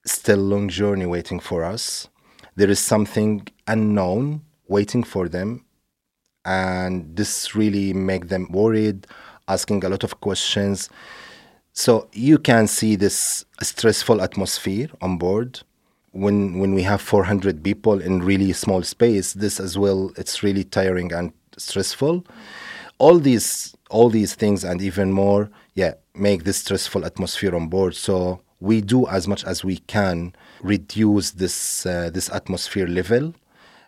still 0.06 0.38
long 0.38 0.70
journey 0.70 1.06
waiting 1.06 1.40
for 1.40 1.64
us. 1.64 2.08
There 2.56 2.70
is 2.70 2.80
something 2.80 3.48
unknown 3.68 4.42
waiting 4.68 5.04
for 5.04 5.28
them 5.28 5.63
and 6.46 7.16
this 7.16 7.56
really 7.56 7.94
make 7.94 8.28
them 8.30 8.48
worried 8.52 9.08
asking 9.48 9.84
a 9.84 9.90
lot 9.90 10.04
of 10.04 10.20
questions 10.22 10.90
So 11.74 12.08
you 12.14 12.38
can 12.38 12.68
see 12.68 12.96
this 12.96 13.46
stressful 13.62 14.22
atmosphere 14.22 14.90
on 15.02 15.18
board. 15.18 15.62
When 16.12 16.60
when 16.60 16.76
we 16.76 16.84
have 16.84 17.02
400 17.02 17.64
people 17.64 18.00
in 18.00 18.22
really 18.22 18.54
small 18.54 18.84
space, 18.84 19.34
this 19.34 19.60
as 19.60 19.78
well, 19.78 20.12
it's 20.16 20.44
really 20.44 20.64
tiring 20.64 21.12
and 21.12 21.34
stressful. 21.58 22.26
All 23.00 23.18
these 23.20 23.76
all 23.90 24.10
these 24.10 24.36
things 24.36 24.64
and 24.64 24.82
even 24.82 25.12
more, 25.12 25.50
yeah, 25.74 25.94
make 26.14 26.44
this 26.44 26.58
stressful 26.58 27.06
atmosphere 27.06 27.56
on 27.56 27.68
board. 27.70 27.96
So 27.96 28.42
we 28.60 28.82
do 28.82 29.08
as 29.08 29.28
much 29.28 29.44
as 29.44 29.64
we 29.64 29.78
can 29.78 30.34
reduce 30.62 31.32
this 31.32 31.86
uh, 31.88 32.12
this 32.14 32.30
atmosphere 32.30 32.88
level 32.88 33.34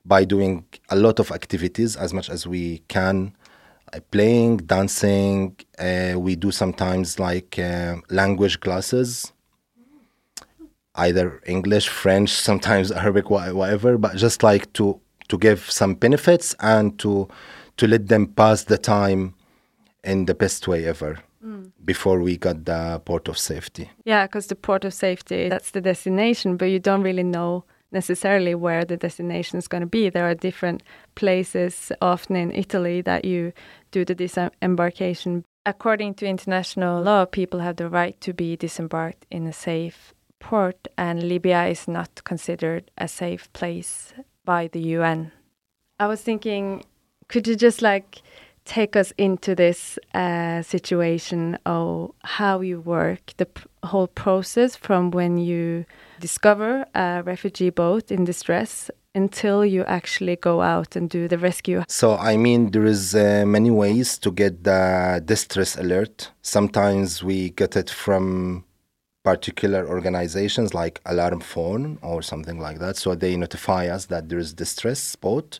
by 0.06 0.24
doing 0.24 0.66
a 0.90 0.96
lot 0.96 1.20
of 1.20 1.32
activities 1.32 1.96
as 1.96 2.14
much 2.14 2.30
as 2.30 2.46
we 2.46 2.80
can 2.88 3.36
uh, 3.94 4.00
playing 4.12 4.58
dancing 4.58 5.56
uh, 5.80 6.14
we 6.18 6.36
do 6.36 6.52
sometimes 6.52 7.20
like 7.20 7.58
uh, 7.60 7.96
language 8.10 8.60
classes 8.60 9.34
either 10.96 11.42
english 11.46 11.90
french 11.90 12.30
sometimes 12.50 12.92
arabic 12.92 13.30
whatever 13.30 13.98
but 13.98 14.16
just 14.16 14.44
like 14.44 14.72
to 14.74 15.00
to 15.28 15.38
give 15.38 15.70
some 15.72 15.96
benefits 15.96 16.56
and 16.60 16.98
to 17.00 17.28
to 17.78 17.88
let 17.88 18.08
them 18.08 18.28
pass 18.28 18.64
the 18.66 18.78
time 18.78 19.34
in 20.04 20.26
the 20.26 20.36
best 20.36 20.68
way 20.68 20.86
ever 20.86 21.20
before 21.86 22.20
we 22.20 22.38
got 22.38 22.66
the 22.66 23.02
port 23.06 23.28
of 23.28 23.38
safety. 23.38 23.90
Yeah, 24.04 24.26
because 24.26 24.48
the 24.48 24.56
port 24.56 24.84
of 24.84 24.94
safety, 24.94 25.50
that's 25.50 25.72
the 25.72 25.82
destination, 25.82 26.58
but 26.58 26.66
you 26.66 26.80
don't 26.80 27.04
really 27.04 27.24
know 27.24 27.64
necessarily 27.92 28.56
where 28.56 28.86
the 28.86 28.98
destination 28.98 29.58
is 29.58 29.68
going 29.68 29.82
to 29.82 29.88
be. 29.88 30.10
There 30.10 30.30
are 30.30 30.36
different 30.36 30.84
places, 31.16 31.92
often 32.02 32.36
in 32.36 32.52
Italy, 32.52 33.02
that 33.02 33.26
you 33.26 33.54
do 33.92 34.06
the 34.06 34.16
disembarkation. 34.16 35.46
According 35.66 36.16
to 36.16 36.28
international 36.28 37.02
law, 37.02 37.26
people 37.26 37.60
have 37.60 37.78
the 37.78 37.90
right 37.90 38.20
to 38.22 38.34
be 38.34 38.56
disembarked 38.56 39.26
in 39.32 39.48
a 39.48 39.54
safe 39.54 40.14
port, 40.40 40.88
and 40.98 41.24
Libya 41.24 41.66
is 41.66 41.88
not 41.88 42.24
considered 42.24 42.92
a 42.98 43.08
safe 43.08 43.52
place 43.54 44.14
by 44.44 44.68
the 44.68 44.80
UN. 44.80 45.32
I 46.00 46.08
was 46.08 46.22
thinking, 46.22 46.84
could 47.28 47.48
you 47.48 47.56
just 47.56 47.82
like 47.82 48.22
take 48.66 48.96
us 48.96 49.14
into 49.18 49.56
this 49.56 49.98
uh, 50.14 50.62
situation 50.62 51.58
of 51.66 52.12
how 52.24 52.62
you 52.62 52.82
work, 52.82 53.34
the 53.38 53.48
whole 53.84 54.08
process 54.08 54.76
from 54.76 55.12
when 55.12 55.38
you 55.38 55.86
discover 56.20 56.86
a 56.96 57.22
refugee 57.24 57.70
boat 57.70 58.12
in 58.12 58.26
distress 58.26 58.90
until 59.14 59.64
you 59.64 59.84
actually 59.86 60.36
go 60.36 60.62
out 60.62 60.96
and 60.96 61.10
do 61.10 61.28
the 61.28 61.38
rescue? 61.38 61.84
So 61.88 62.18
I 62.18 62.36
mean, 62.38 62.72
there 62.72 62.86
is 62.86 63.16
uh, 63.16 63.46
many 63.48 63.72
ways 63.72 64.18
to 64.20 64.32
get 64.32 64.64
the 64.64 65.22
distress 65.24 65.78
alert. 65.78 66.32
Sometimes 66.42 67.24
we 67.24 67.52
get 67.52 67.76
it 67.78 67.90
from 67.90 68.66
particular 69.24 69.88
organizations 69.88 70.74
like 70.74 71.02
Alarm 71.06 71.40
Phone 71.40 71.98
or 72.02 72.22
something 72.22 72.60
like 72.60 72.80
that. 72.80 72.98
So 72.98 73.16
they 73.16 73.36
notify 73.36 73.88
us 73.88 74.06
that 74.06 74.30
there 74.30 74.38
is 74.38 74.54
distress 74.54 75.16
boat. 75.16 75.60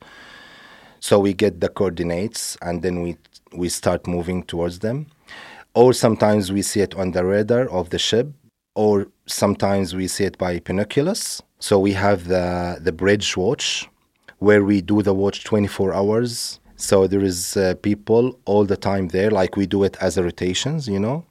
So 1.08 1.20
we 1.20 1.36
get 1.36 1.62
the 1.62 1.70
coordinates 1.70 2.58
and 2.64 2.82
then 2.82 3.04
we 3.04 3.18
we 3.54 3.70
start 3.70 4.08
moving 4.08 4.42
towards 4.42 4.80
them. 4.80 5.06
Or 5.76 5.94
sometimes 5.94 6.52
we 6.52 6.64
see 6.64 6.82
it 6.82 6.96
on 6.96 7.12
the 7.12 7.24
radar 7.24 7.70
of 7.70 7.92
the 7.92 8.00
ship, 8.00 8.28
or 8.74 9.06
sometimes 9.28 9.94
we 9.94 10.08
see 10.08 10.24
it 10.24 10.36
by 10.40 10.62
binoculars. 10.68 11.44
So 11.60 11.74
we 11.78 11.94
have 11.94 12.20
the 12.28 12.80
the 12.82 12.92
bridge 12.92 13.38
watch, 13.38 13.88
where 14.40 14.64
we 14.64 14.82
do 14.82 15.04
the 15.04 15.14
watch 15.14 15.44
24 15.44 15.94
hours. 15.94 16.60
So 16.76 17.06
there 17.06 17.26
is 17.32 17.56
uh, 17.56 17.76
people 17.84 18.40
all 18.46 18.66
the 18.66 18.78
time 18.90 19.10
there, 19.10 19.30
like 19.30 19.56
we 19.56 19.68
do 19.68 19.84
it 19.84 19.96
as 20.02 20.18
a 20.18 20.24
rotations, 20.24 20.88
you 20.88 21.00
know. 21.00 21.24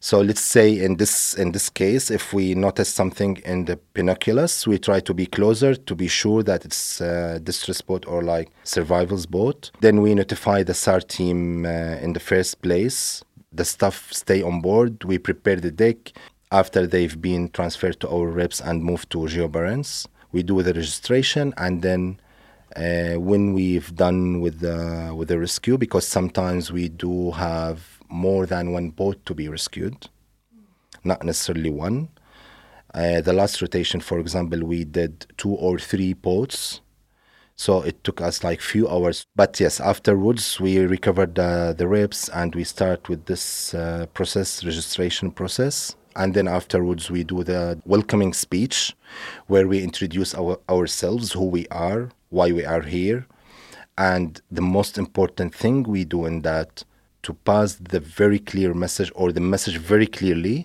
So 0.00 0.20
let's 0.20 0.40
say 0.40 0.78
in 0.78 0.96
this 0.96 1.34
in 1.34 1.52
this 1.52 1.68
case, 1.70 2.10
if 2.10 2.32
we 2.32 2.54
notice 2.54 2.88
something 2.88 3.36
in 3.44 3.64
the 3.64 3.78
binoculars, 3.94 4.66
we 4.66 4.78
try 4.78 5.00
to 5.00 5.14
be 5.14 5.26
closer 5.26 5.74
to 5.74 5.94
be 5.94 6.08
sure 6.08 6.42
that 6.42 6.64
it's 6.64 7.00
uh, 7.00 7.38
distress 7.42 7.80
boat 7.80 8.06
or 8.06 8.22
like 8.22 8.50
survival's 8.64 9.26
boat. 9.26 9.70
Then 9.80 10.02
we 10.02 10.14
notify 10.14 10.62
the 10.62 10.74
SAR 10.74 11.00
team 11.00 11.64
uh, 11.64 11.96
in 12.02 12.12
the 12.12 12.20
first 12.20 12.62
place. 12.62 13.22
The 13.52 13.64
staff 13.64 14.12
stay 14.12 14.42
on 14.42 14.60
board. 14.60 15.04
We 15.04 15.18
prepare 15.18 15.56
the 15.56 15.70
deck 15.70 16.12
after 16.52 16.86
they've 16.86 17.20
been 17.20 17.48
transferred 17.48 17.98
to 18.00 18.08
our 18.08 18.28
reps 18.28 18.60
and 18.60 18.84
moved 18.84 19.10
to 19.10 19.18
GeoBarents. 19.18 20.06
We 20.32 20.42
do 20.42 20.62
the 20.62 20.74
registration 20.74 21.54
and 21.56 21.82
then 21.82 22.20
uh, 22.76 23.14
when 23.14 23.54
we've 23.54 23.94
done 23.94 24.40
with 24.40 24.60
the 24.60 25.12
with 25.16 25.28
the 25.28 25.38
rescue, 25.38 25.78
because 25.78 26.06
sometimes 26.06 26.70
we 26.70 26.88
do 26.88 27.30
have 27.30 27.95
more 28.08 28.46
than 28.46 28.72
one 28.72 28.90
boat 28.90 29.24
to 29.26 29.34
be 29.34 29.48
rescued, 29.48 30.08
not 31.04 31.22
necessarily 31.24 31.70
one. 31.70 32.08
Uh, 32.94 33.20
the 33.20 33.32
last 33.32 33.60
rotation, 33.60 34.00
for 34.00 34.18
example, 34.18 34.64
we 34.64 34.84
did 34.84 35.26
two 35.36 35.50
or 35.50 35.78
three 35.78 36.14
boats, 36.14 36.80
so 37.54 37.82
it 37.82 38.02
took 38.04 38.20
us 38.20 38.42
like 38.44 38.60
few 38.60 38.88
hours. 38.88 39.26
But 39.34 39.58
yes, 39.60 39.80
afterwards 39.80 40.60
we 40.60 40.78
recovered 40.78 41.34
the 41.34 41.74
the 41.76 41.86
ribs 41.88 42.28
and 42.30 42.54
we 42.54 42.64
start 42.64 43.08
with 43.08 43.26
this 43.26 43.74
uh, 43.74 44.06
process, 44.14 44.64
registration 44.64 45.30
process, 45.30 45.96
and 46.14 46.34
then 46.34 46.48
afterwards 46.48 47.10
we 47.10 47.24
do 47.24 47.44
the 47.44 47.78
welcoming 47.84 48.32
speech, 48.32 48.96
where 49.46 49.68
we 49.68 49.82
introduce 49.82 50.34
our, 50.34 50.58
ourselves, 50.68 51.32
who 51.32 51.44
we 51.44 51.66
are, 51.68 52.10
why 52.30 52.52
we 52.52 52.64
are 52.64 52.82
here, 52.82 53.26
and 53.98 54.40
the 54.50 54.62
most 54.62 54.98
important 54.98 55.54
thing 55.54 55.82
we 55.82 56.04
do 56.04 56.26
in 56.26 56.42
that 56.42 56.84
to 57.26 57.34
pass 57.34 57.74
the 57.74 57.98
very 57.98 58.38
clear 58.38 58.72
message 58.72 59.10
or 59.16 59.32
the 59.32 59.40
message 59.40 59.78
very 59.78 60.06
clearly 60.06 60.64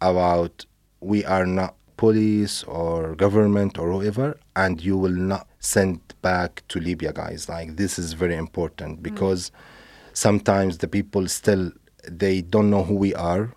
about 0.00 0.66
we 1.00 1.24
are 1.24 1.46
not 1.46 1.76
police 1.96 2.64
or 2.64 3.14
government 3.14 3.78
or 3.78 3.92
whoever 3.92 4.36
and 4.56 4.80
you 4.82 4.96
will 4.98 5.18
not 5.32 5.46
send 5.60 6.00
back 6.20 6.64
to 6.66 6.80
libya 6.80 7.12
guys. 7.12 7.48
Like 7.48 7.76
this 7.76 7.96
is 7.96 8.12
very 8.12 8.34
important 8.34 8.98
mm. 8.98 9.02
because 9.04 9.52
sometimes 10.14 10.78
the 10.78 10.88
people 10.88 11.28
still 11.28 11.70
they 12.08 12.40
don't 12.40 12.70
know 12.70 12.82
who 12.82 12.96
we 12.96 13.14
are 13.14 13.54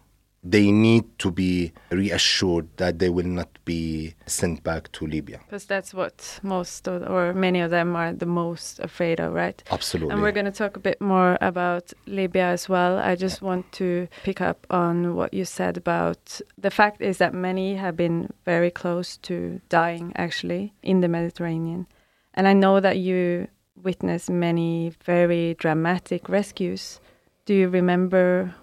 they 0.52 0.72
need 0.72 1.06
to 1.20 1.32
be 1.32 1.72
reassured 1.92 2.68
that 2.78 3.00
they 3.00 3.10
will 3.10 3.26
not 3.26 3.50
be 3.66 4.14
sent 4.26 4.64
back 4.64 4.92
to 4.92 5.06
libya 5.06 5.40
Because 5.46 5.66
that's 5.66 5.94
what 5.94 6.40
most 6.44 6.88
of, 6.88 7.04
or 7.10 7.34
many 7.34 7.60
of 7.60 7.72
them 7.72 7.96
are 7.96 8.14
the 8.14 8.26
most 8.26 8.80
afraid 8.80 9.20
of, 9.20 9.34
right? 9.34 9.62
absolutely 9.72 10.14
And 10.14 10.22
we're 10.22 10.32
going 10.32 10.46
to 10.46 10.52
talk 10.52 10.78
a 10.78 10.80
bit 10.80 11.00
more 11.02 11.38
about 11.42 11.94
Libya 12.06 12.46
as 12.46 12.70
well. 12.70 12.98
I 12.98 13.16
just 13.16 13.42
want 13.42 13.72
to 13.74 14.08
pick 14.24 14.42
up 14.42 14.66
on 14.70 15.16
what 15.16 15.34
you 15.34 15.46
said 15.46 15.78
about 15.78 16.42
the 16.58 16.72
fact 16.72 17.02
is 17.02 17.18
that 17.18 17.34
many 17.34 17.76
have 17.76 17.96
been 17.96 18.32
very 18.46 18.72
close 18.72 19.18
to 19.18 19.62
dying 19.70 20.14
actually 20.16 20.74
in 20.82 21.02
the 21.02 21.08
Mediterranean. 21.08 21.88
And 22.34 22.48
I 22.48 22.54
know 22.54 22.80
that 22.80 22.98
you 22.98 23.48
witnessed 23.84 24.30
many 24.30 24.94
very 25.04 25.56
dramatic 25.56 26.30
rescues. 26.30 27.00
Do 27.46 27.54
you 27.54 27.70
remember 27.70 28.56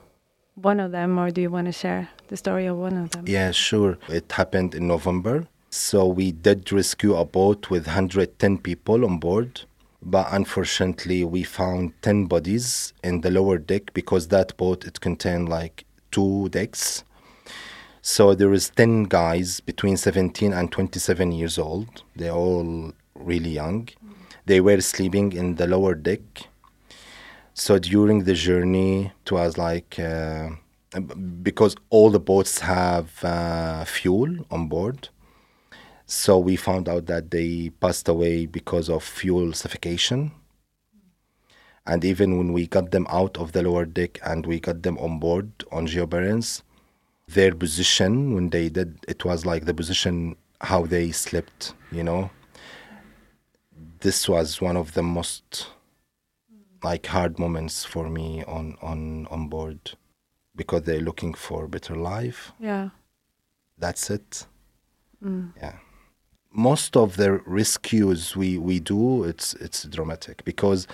one 0.54 0.80
of 0.80 0.92
them 0.92 1.18
or 1.18 1.30
do 1.30 1.40
you 1.40 1.50
want 1.50 1.66
to 1.66 1.72
share 1.72 2.08
the 2.28 2.36
story 2.36 2.66
of 2.66 2.76
one 2.76 2.96
of 2.96 3.10
them? 3.10 3.24
Yeah, 3.26 3.50
sure. 3.50 3.98
It 4.08 4.30
happened 4.32 4.74
in 4.74 4.86
November. 4.86 5.46
So 5.70 6.06
we 6.06 6.32
did 6.32 6.70
rescue 6.72 7.16
a 7.16 7.24
boat 7.24 7.70
with 7.70 7.86
110 7.86 8.58
people 8.58 9.04
on 9.04 9.18
board. 9.18 9.62
But 10.00 10.28
unfortunately, 10.30 11.24
we 11.24 11.42
found 11.42 11.94
10 12.02 12.26
bodies 12.26 12.92
in 13.02 13.22
the 13.22 13.30
lower 13.30 13.58
deck 13.58 13.92
because 13.94 14.28
that 14.28 14.56
boat, 14.56 14.84
it 14.84 15.00
contained 15.00 15.48
like 15.48 15.84
two 16.10 16.48
decks. 16.50 17.04
So 18.02 18.34
there 18.34 18.52
is 18.52 18.70
10 18.70 19.04
guys 19.04 19.60
between 19.60 19.96
17 19.96 20.52
and 20.52 20.70
27 20.70 21.32
years 21.32 21.58
old. 21.58 22.02
They're 22.14 22.32
all 22.32 22.92
really 23.14 23.50
young. 23.50 23.88
They 24.44 24.60
were 24.60 24.82
sleeping 24.82 25.32
in 25.32 25.54
the 25.54 25.66
lower 25.66 25.94
deck. 25.94 26.20
So 27.56 27.78
during 27.78 28.24
the 28.24 28.34
journey, 28.34 29.12
it 29.24 29.30
was 29.30 29.56
like 29.56 29.96
uh, 30.00 30.50
because 31.40 31.76
all 31.88 32.10
the 32.10 32.18
boats 32.18 32.58
have 32.58 33.22
uh, 33.22 33.84
fuel 33.84 34.44
on 34.50 34.66
board. 34.66 35.08
So 36.04 36.36
we 36.36 36.56
found 36.56 36.88
out 36.88 37.06
that 37.06 37.30
they 37.30 37.70
passed 37.80 38.08
away 38.08 38.46
because 38.46 38.90
of 38.90 39.04
fuel 39.04 39.52
suffocation. 39.52 40.32
And 41.86 42.04
even 42.04 42.38
when 42.38 42.52
we 42.52 42.66
got 42.66 42.90
them 42.90 43.06
out 43.08 43.38
of 43.38 43.52
the 43.52 43.62
lower 43.62 43.84
deck 43.84 44.18
and 44.24 44.44
we 44.44 44.58
got 44.58 44.82
them 44.82 44.98
on 44.98 45.20
board 45.20 45.52
on 45.70 45.86
GeoBarents, 45.86 46.62
their 47.28 47.54
position 47.54 48.34
when 48.34 48.50
they 48.50 48.68
did 48.68 48.98
it 49.06 49.24
was 49.24 49.46
like 49.46 49.64
the 49.64 49.74
position 49.74 50.34
how 50.60 50.86
they 50.86 51.12
slept, 51.12 51.74
you 51.92 52.02
know. 52.02 52.30
This 54.00 54.28
was 54.28 54.60
one 54.60 54.76
of 54.76 54.94
the 54.94 55.02
most 55.04 55.68
like 56.84 57.06
hard 57.06 57.38
moments 57.38 57.84
for 57.84 58.08
me 58.08 58.44
on 58.56 58.76
on 58.82 59.26
on 59.30 59.48
board 59.48 59.78
because 60.56 60.82
they're 60.82 61.00
looking 61.10 61.34
for 61.34 61.66
better 61.66 61.96
life 61.96 62.52
Yeah. 62.60 62.90
that's 63.78 64.10
it 64.10 64.46
mm. 65.24 65.52
yeah 65.56 65.76
most 66.52 66.96
of 66.96 67.16
the 67.16 67.30
rescues 67.60 68.36
we 68.36 68.58
we 68.58 68.78
do 68.80 69.24
it's 69.24 69.54
it's 69.54 69.80
dramatic 69.96 70.44
because 70.44 70.86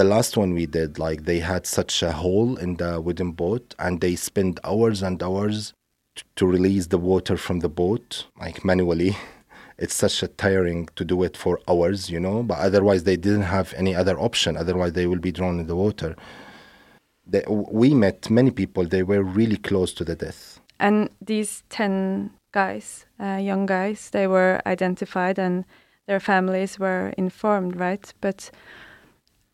The 0.00 0.04
last 0.04 0.36
one 0.36 0.52
we 0.52 0.66
did, 0.66 0.98
like 0.98 1.24
they 1.24 1.40
had 1.40 1.64
such 1.66 2.02
a 2.02 2.12
hole 2.12 2.58
in 2.64 2.76
the 2.76 3.00
wooden 3.00 3.32
boat, 3.32 3.74
and 3.78 3.98
they 4.00 4.14
spent 4.14 4.60
hours 4.62 5.02
and 5.02 5.22
hours 5.22 5.72
to 6.36 6.44
release 6.46 6.88
the 6.88 6.98
water 6.98 7.36
from 7.38 7.60
the 7.60 7.68
boat, 7.70 8.26
like 8.38 8.62
manually. 8.62 9.16
It's 9.80 9.94
such 9.94 10.22
a 10.22 10.28
tiring 10.28 10.88
to 10.96 11.04
do 11.04 11.22
it 11.22 11.36
for 11.36 11.58
hours, 11.66 12.10
you 12.10 12.20
know. 12.20 12.42
But 12.42 12.58
otherwise, 12.58 13.04
they 13.04 13.16
didn't 13.16 13.48
have 13.56 13.74
any 13.76 13.94
other 13.94 14.18
option. 14.18 14.56
Otherwise, 14.56 14.92
they 14.92 15.06
will 15.06 15.18
be 15.18 15.32
drawn 15.32 15.58
in 15.58 15.66
the 15.66 15.76
water. 15.76 16.14
They, 17.26 17.44
we 17.48 17.94
met 17.94 18.30
many 18.30 18.50
people. 18.50 18.84
They 18.84 19.02
were 19.02 19.22
really 19.22 19.56
close 19.56 19.92
to 19.94 20.04
the 20.04 20.16
death. 20.16 20.60
And 20.78 21.10
these 21.20 21.62
10 21.70 22.30
guys, 22.52 23.06
uh, 23.18 23.36
young 23.36 23.66
guys, 23.66 24.10
they 24.10 24.26
were 24.26 24.60
identified 24.66 25.38
and 25.38 25.64
their 26.06 26.20
families 26.20 26.78
were 26.78 27.12
informed, 27.16 27.76
right? 27.76 28.12
But 28.20 28.50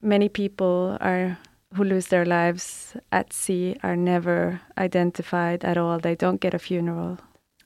many 0.00 0.28
people 0.28 0.96
are 1.00 1.38
who 1.74 1.84
lose 1.84 2.06
their 2.08 2.24
lives 2.24 2.96
at 3.12 3.32
sea 3.32 3.76
are 3.82 3.96
never 3.96 4.60
identified 4.78 5.64
at 5.64 5.76
all. 5.76 5.98
They 5.98 6.14
don't 6.14 6.40
get 6.40 6.54
a 6.54 6.58
funeral. 6.58 7.18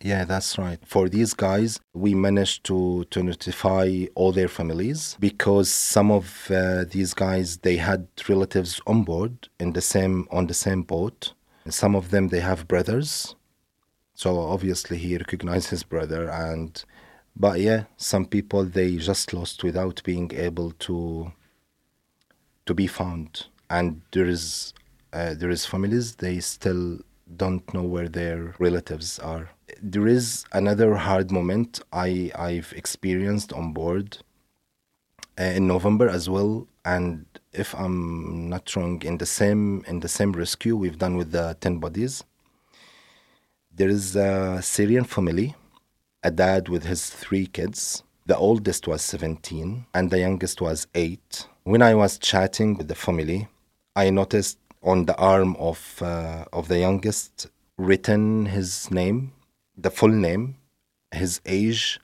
Yeah, 0.02 0.24
that's 0.24 0.56
right. 0.56 0.78
For 0.86 1.10
these 1.10 1.34
guys, 1.34 1.78
we 1.92 2.14
managed 2.14 2.64
to, 2.64 3.04
to 3.10 3.22
notify 3.22 4.06
all 4.14 4.32
their 4.32 4.48
families 4.48 5.16
because 5.20 5.70
some 5.70 6.10
of 6.10 6.50
uh, 6.50 6.84
these 6.90 7.12
guys 7.12 7.58
they 7.58 7.76
had 7.76 8.08
relatives 8.26 8.80
on 8.86 9.02
board 9.02 9.48
in 9.58 9.74
the 9.74 9.82
same 9.82 10.26
on 10.30 10.46
the 10.46 10.54
same 10.54 10.82
boat. 10.82 11.34
Some 11.68 11.94
of 11.94 12.10
them 12.10 12.28
they 12.28 12.40
have 12.40 12.66
brothers, 12.66 13.34
so 14.14 14.38
obviously 14.38 14.96
he 14.96 15.18
recognized 15.18 15.68
his 15.68 15.82
brother. 15.82 16.30
And 16.30 16.82
but 17.36 17.60
yeah, 17.60 17.84
some 17.98 18.24
people 18.24 18.64
they 18.64 18.96
just 18.96 19.34
lost 19.34 19.62
without 19.62 20.02
being 20.02 20.32
able 20.34 20.70
to 20.86 21.32
to 22.64 22.74
be 22.74 22.86
found. 22.86 23.46
And 23.68 24.00
there 24.12 24.26
is 24.26 24.72
uh, 25.12 25.34
there 25.34 25.50
is 25.50 25.66
families 25.66 26.16
they 26.16 26.40
still 26.40 27.00
don't 27.36 27.72
know 27.72 27.82
where 27.82 28.08
their 28.08 28.54
relatives 28.58 29.18
are 29.18 29.50
there 29.82 30.06
is 30.06 30.44
another 30.52 30.94
hard 30.96 31.30
moment 31.30 31.80
I 31.92 32.30
I've 32.34 32.72
experienced 32.76 33.52
on 33.52 33.72
board 33.72 34.18
uh, 35.38 35.44
in 35.44 35.66
November 35.66 36.08
as 36.08 36.28
well, 36.28 36.66
and 36.84 37.24
if 37.52 37.74
I'm 37.74 38.48
not 38.48 38.74
wrong, 38.76 39.02
in 39.02 39.18
the 39.18 39.26
same 39.26 39.84
in 39.86 40.00
the 40.00 40.08
same 40.08 40.32
rescue 40.32 40.76
we've 40.76 40.98
done 40.98 41.16
with 41.16 41.32
the 41.32 41.56
ten 41.60 41.78
bodies. 41.78 42.24
There 43.74 43.88
is 43.88 44.16
a 44.16 44.60
Syrian 44.62 45.04
family, 45.04 45.54
a 46.22 46.30
dad 46.30 46.68
with 46.68 46.84
his 46.84 47.08
three 47.08 47.46
kids. 47.46 48.02
The 48.26 48.36
oldest 48.36 48.86
was 48.86 49.02
17 49.02 49.86
and 49.94 50.10
the 50.10 50.18
youngest 50.18 50.60
was 50.60 50.86
8. 50.94 51.48
When 51.64 51.80
I 51.82 51.94
was 51.94 52.18
chatting 52.18 52.76
with 52.76 52.88
the 52.88 52.94
family, 52.94 53.48
I 53.96 54.10
noticed 54.10 54.58
on 54.82 55.06
the 55.06 55.16
arm 55.16 55.56
of 55.56 56.02
uh, 56.02 56.44
of 56.52 56.68
the 56.68 56.78
youngest 56.78 57.48
written 57.76 58.46
his 58.46 58.90
name 58.90 59.32
the 59.82 59.90
full 59.90 60.10
name, 60.10 60.56
his 61.12 61.40
age, 61.46 61.98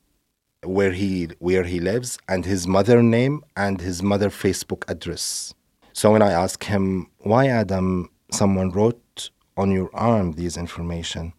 where 0.65 0.93
he 0.93 1.29
where 1.39 1.65
he 1.65 1.79
lives, 1.79 2.19
and 2.29 2.45
his 2.45 2.67
mother 2.67 3.03
name 3.03 3.45
and 3.57 3.81
his 3.81 4.03
mother 4.03 4.31
Facebook 4.31 4.89
address. 4.89 5.55
So 5.93 6.13
when 6.13 6.23
I 6.23 6.33
asked 6.33 6.65
him 6.65 7.09
why 7.19 7.49
Adam, 7.49 8.11
someone 8.31 8.71
wrote 8.71 9.31
on 9.57 9.71
your 9.71 9.91
arm 9.95 10.33
these 10.33 10.57
information, 10.57 11.33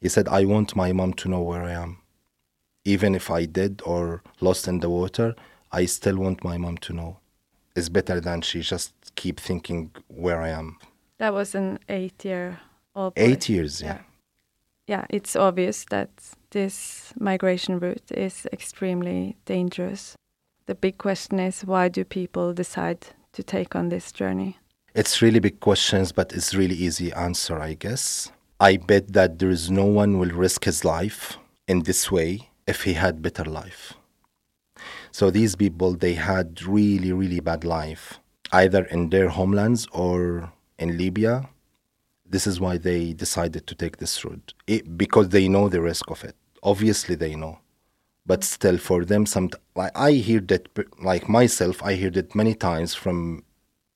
he 0.00 0.08
said, 0.08 0.28
"I 0.28 0.44
want 0.44 0.76
my 0.76 0.92
mom 0.92 1.14
to 1.14 1.28
know 1.28 1.42
where 1.42 1.62
I 1.62 1.72
am. 1.72 1.98
Even 2.84 3.14
if 3.14 3.30
I 3.30 3.46
did 3.46 3.82
or 3.84 4.22
lost 4.40 4.68
in 4.68 4.80
the 4.80 4.90
water, 4.90 5.34
I 5.72 5.86
still 5.86 6.16
want 6.16 6.44
my 6.44 6.56
mom 6.56 6.78
to 6.78 6.92
know. 6.92 7.18
It's 7.74 7.88
better 7.88 8.20
than 8.20 8.42
she 8.42 8.60
just 8.60 8.92
keep 9.16 9.40
thinking 9.40 9.90
where 10.08 10.40
I 10.40 10.50
am." 10.50 10.78
That 11.18 11.32
was 11.32 11.54
an 11.54 11.78
eight-year-old. 11.88 13.14
boy. 13.14 13.20
Eight 13.22 13.48
years, 13.48 13.80
yeah. 13.80 13.86
Yeah. 13.88 14.00
yeah, 14.86 15.04
it's 15.10 15.34
obvious 15.34 15.86
that 15.90 16.10
this 16.50 17.12
migration 17.18 17.78
route 17.78 18.10
is 18.10 18.46
extremely 18.52 19.36
dangerous. 19.44 20.14
The 20.66 20.74
big 20.74 20.98
question 20.98 21.38
is 21.40 21.64
why 21.64 21.88
do 21.88 22.04
people 22.04 22.52
decide 22.52 23.06
to 23.32 23.42
take 23.42 23.74
on 23.76 23.88
this 23.88 24.12
journey? 24.12 24.58
It's 24.94 25.20
really 25.22 25.40
big 25.40 25.60
questions, 25.60 26.12
but 26.12 26.32
it's 26.32 26.54
really 26.54 26.74
easy 26.74 27.12
answer, 27.12 27.58
I 27.60 27.74
guess. 27.74 28.32
I 28.58 28.78
bet 28.78 29.12
that 29.12 29.38
there 29.38 29.50
is 29.50 29.70
no 29.70 29.84
one 29.84 30.18
will 30.18 30.30
risk 30.30 30.64
his 30.64 30.84
life 30.84 31.38
in 31.68 31.82
this 31.82 32.10
way 32.10 32.48
if 32.66 32.84
he 32.84 32.94
had 32.94 33.20
better 33.20 33.44
life. 33.44 33.94
So 35.12 35.30
these 35.30 35.54
people 35.56 35.94
they 35.94 36.14
had 36.14 36.62
really 36.62 37.12
really 37.12 37.40
bad 37.40 37.64
life 37.64 38.18
either 38.52 38.84
in 38.84 39.10
their 39.10 39.28
homelands 39.28 39.86
or 39.92 40.52
in 40.78 40.96
Libya. 40.96 41.48
This 42.28 42.46
is 42.46 42.60
why 42.60 42.76
they 42.78 43.12
decided 43.12 43.66
to 43.66 43.74
take 43.74 43.98
this 43.98 44.24
route 44.24 44.54
it, 44.66 44.96
because 44.98 45.28
they 45.28 45.48
know 45.48 45.68
the 45.68 45.80
risk 45.80 46.10
of 46.10 46.24
it. 46.24 46.36
Obviously 46.62 47.14
they 47.14 47.34
know. 47.34 47.60
But 48.24 48.42
still 48.42 48.78
for 48.78 49.04
them 49.04 49.26
some 49.26 49.50
like 49.76 49.96
I 49.96 50.12
hear 50.12 50.40
that 50.40 50.68
like 51.00 51.28
myself 51.28 51.82
I 51.82 51.94
heard 51.96 52.16
it 52.16 52.34
many 52.34 52.54
times 52.54 52.94
from 52.94 53.44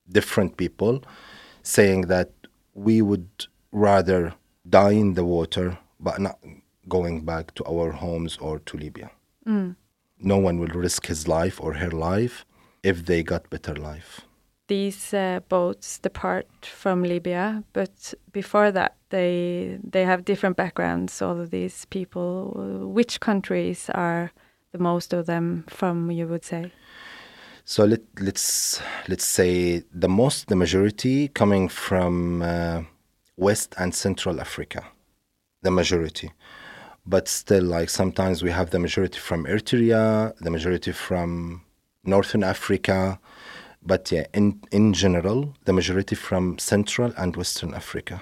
different 0.09 0.55
people 0.55 1.03
saying 1.63 2.01
that 2.03 2.31
we 2.73 3.01
would 3.01 3.29
rather 3.71 4.33
die 4.69 4.91
in 4.91 5.13
the 5.15 5.25
water 5.25 5.77
but 5.99 6.19
not 6.19 6.39
going 6.87 7.25
back 7.25 7.53
to 7.55 7.65
our 7.65 7.91
homes 7.91 8.37
or 8.37 8.59
to 8.59 8.77
Libya. 8.77 9.11
Mm. 9.45 9.75
No 10.19 10.37
one 10.37 10.59
will 10.59 10.67
risk 10.67 11.07
his 11.07 11.27
life 11.27 11.59
or 11.61 11.73
her 11.73 11.91
life 11.91 12.45
if 12.83 13.05
they 13.05 13.23
got 13.23 13.49
better 13.49 13.75
life. 13.75 14.21
These 14.71 15.13
uh, 15.13 15.41
boats 15.49 15.99
depart 15.99 16.47
from 16.65 17.03
Libya, 17.03 17.61
but 17.73 18.13
before 18.31 18.71
that, 18.71 18.95
they 19.09 19.77
they 19.83 20.05
have 20.05 20.23
different 20.23 20.55
backgrounds. 20.55 21.21
All 21.21 21.37
of 21.41 21.49
these 21.49 21.83
people. 21.85 22.89
Which 22.97 23.19
countries 23.19 23.89
are 23.93 24.31
the 24.71 24.77
most 24.79 25.13
of 25.13 25.25
them 25.25 25.65
from? 25.67 26.09
You 26.09 26.25
would 26.27 26.45
say. 26.45 26.71
So 27.65 27.83
let 27.83 28.01
let's 28.19 28.81
let's 29.09 29.25
say 29.25 29.83
the 29.93 30.07
most 30.07 30.47
the 30.47 30.55
majority 30.55 31.27
coming 31.27 31.69
from 31.69 32.41
uh, 32.41 32.83
West 33.35 33.75
and 33.77 33.93
Central 33.93 34.39
Africa, 34.39 34.81
the 35.63 35.71
majority, 35.71 36.31
but 37.05 37.27
still 37.27 37.65
like 37.65 37.89
sometimes 37.89 38.41
we 38.41 38.51
have 38.51 38.69
the 38.69 38.79
majority 38.79 39.19
from 39.19 39.45
Eritrea, 39.45 40.33
the 40.39 40.49
majority 40.49 40.93
from 40.93 41.61
Northern 42.05 42.43
Africa, 42.43 43.19
but 43.81 44.11
yeah, 44.11 44.25
in 44.33 44.61
in 44.71 44.93
general 44.93 45.53
the 45.65 45.73
majority 45.73 46.15
from 46.15 46.57
Central 46.57 47.13
and 47.17 47.35
Western 47.35 47.73
Africa. 47.73 48.21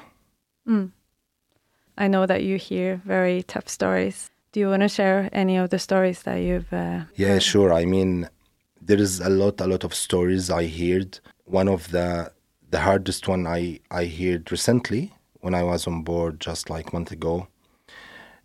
I 1.97 2.07
know 2.07 2.25
that 2.25 2.43
you 2.43 2.57
hear 2.57 3.01
very 3.05 3.43
tough 3.43 3.67
stories. 3.67 4.31
Do 4.51 4.59
you 4.59 4.69
want 4.69 4.81
to 4.83 4.87
share 4.89 5.29
any 5.33 5.57
of 5.57 5.69
the 5.69 5.79
stories 5.79 6.23
that 6.23 6.37
you've? 6.37 6.71
Uh, 6.71 7.01
Yeah, 7.15 7.39
sure. 7.39 7.73
I 7.73 7.85
mean, 7.85 8.29
there 8.81 8.97
is 8.97 9.19
a 9.19 9.29
lot, 9.29 9.61
a 9.61 9.67
lot 9.67 9.83
of 9.83 9.93
stories 9.93 10.49
I 10.49 10.67
heard. 10.67 11.19
One 11.45 11.67
of 11.67 11.91
the 11.91 12.31
the 12.71 12.79
hardest 12.79 13.27
one 13.27 13.45
I 13.47 13.79
I 13.91 14.05
heard 14.05 14.51
recently 14.51 15.13
when 15.41 15.53
I 15.53 15.63
was 15.63 15.87
on 15.87 16.03
board 16.03 16.39
just 16.39 16.69
like 16.69 16.89
a 16.89 16.95
month 16.95 17.11
ago. 17.11 17.47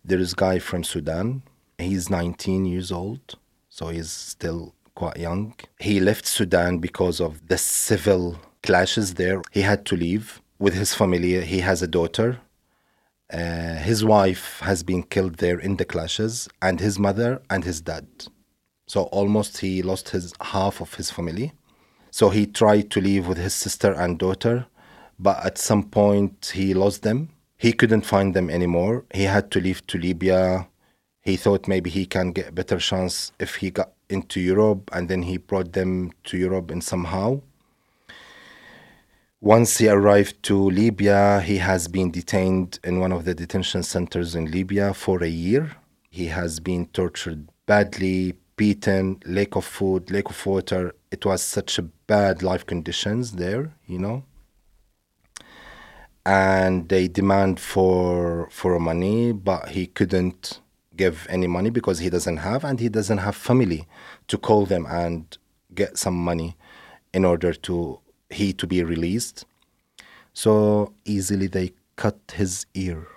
There 0.03 0.19
is 0.19 0.33
a 0.33 0.35
guy 0.35 0.59
from 0.59 0.83
Sudan. 0.83 1.41
He's 1.77 2.09
19 2.09 2.65
years 2.65 2.91
old, 2.91 3.35
so 3.69 3.87
he's 3.87 4.11
still 4.11 4.73
quite 4.95 5.17
young. 5.17 5.53
He 5.79 5.99
left 5.99 6.25
Sudan 6.25 6.79
because 6.79 7.19
of 7.19 7.47
the 7.47 7.57
civil 7.57 8.39
clashes 8.63 9.13
there. 9.15 9.41
He 9.51 9.61
had 9.61 9.85
to 9.87 9.95
leave 9.95 10.41
with 10.57 10.73
his 10.73 10.95
family. 10.95 11.41
He 11.41 11.59
has 11.59 11.81
a 11.81 11.87
daughter. 11.87 12.39
Uh, 13.31 13.75
his 13.75 14.03
wife 14.03 14.59
has 14.61 14.83
been 14.83 15.03
killed 15.03 15.35
there 15.35 15.59
in 15.59 15.75
the 15.77 15.85
clashes, 15.85 16.47
and 16.61 16.79
his 16.79 16.97
mother 16.97 17.41
and 17.49 17.63
his 17.63 17.81
dad. 17.81 18.07
So 18.87 19.03
almost 19.03 19.59
he 19.59 19.81
lost 19.81 20.09
his 20.09 20.33
half 20.39 20.79
of 20.79 20.93
his 20.93 21.11
family. 21.11 21.53
So 22.11 22.29
he 22.29 22.45
tried 22.45 22.91
to 22.91 23.01
leave 23.01 23.27
with 23.27 23.37
his 23.37 23.53
sister 23.53 23.91
and 23.91 24.19
daughter, 24.19 24.67
but 25.19 25.43
at 25.45 25.57
some 25.57 25.83
point 25.83 26.51
he 26.53 26.73
lost 26.73 27.01
them. 27.01 27.29
He 27.57 27.73
couldn't 27.73 28.05
find 28.05 28.33
them 28.33 28.49
anymore. 28.49 29.05
He 29.13 29.23
had 29.23 29.49
to 29.51 29.59
leave 29.59 29.85
to 29.87 29.97
Libya. 29.97 30.67
He 31.21 31.35
thought 31.35 31.67
maybe 31.67 31.89
he 31.89 32.05
can 32.05 32.31
get 32.31 32.49
a 32.49 32.51
better 32.51 32.77
chance 32.77 33.31
if 33.39 33.55
he 33.55 33.71
got 33.71 33.91
into 34.09 34.39
Europe, 34.39 34.89
and 34.93 35.09
then 35.09 35.23
he 35.23 35.37
brought 35.37 35.73
them 35.73 36.11
to 36.25 36.37
Europe 36.37 36.71
in 36.71 36.81
somehow. 36.81 37.41
Once 39.41 39.77
he 39.77 39.87
arrived 39.87 40.41
to 40.41 40.69
Libya, 40.71 41.39
he 41.41 41.57
has 41.57 41.87
been 41.87 42.09
detained 42.09 42.79
in 42.83 42.99
one 42.99 43.11
of 43.11 43.25
the 43.25 43.35
detention 43.35 43.83
centers 43.83 44.33
in 44.33 44.49
Libya 44.49 44.93
for 44.93 45.23
a 45.23 45.27
year. 45.27 45.75
He 46.09 46.27
has 46.27 46.59
been 46.59 46.87
tortured 46.87 47.49
badly, 47.65 48.33
beaten, 48.55 49.19
lack 49.25 49.55
of 49.55 49.65
food, 49.65 50.09
lack 50.09 50.29
of 50.29 50.45
water. 50.45 50.95
It 51.11 51.25
was 51.25 51.41
such 51.43 51.77
a 51.77 51.83
bad 51.83 52.41
life 52.41 52.65
conditions 52.65 53.33
there, 53.33 53.73
you 53.85 53.99
know. 53.99 54.23
And 56.25 56.89
they 56.89 57.07
demand 57.07 57.59
for 57.59 58.49
for 58.49 58.79
money, 58.79 59.31
but 59.31 59.69
he 59.69 59.85
couldn't 59.85 60.59
give 60.95 61.27
any 61.29 61.47
money 61.47 61.69
because 61.69 61.99
he 61.99 62.09
doesn't 62.09 62.37
have, 62.37 62.63
and 62.63 62.79
he 62.79 62.89
doesn't 62.89 63.19
have 63.19 63.35
family 63.35 63.87
to 64.27 64.37
call 64.37 64.65
them 64.65 64.85
and 64.85 65.37
get 65.73 65.97
some 65.97 66.15
money 66.15 66.55
in 67.13 67.25
order 67.25 67.53
to 67.53 67.99
he 68.29 68.53
to 68.53 68.67
be 68.67 68.83
released. 68.83 69.45
So 70.33 70.93
easily 71.05 71.47
they 71.47 71.73
cut 71.95 72.17
his 72.33 72.65
ear 72.73 73.07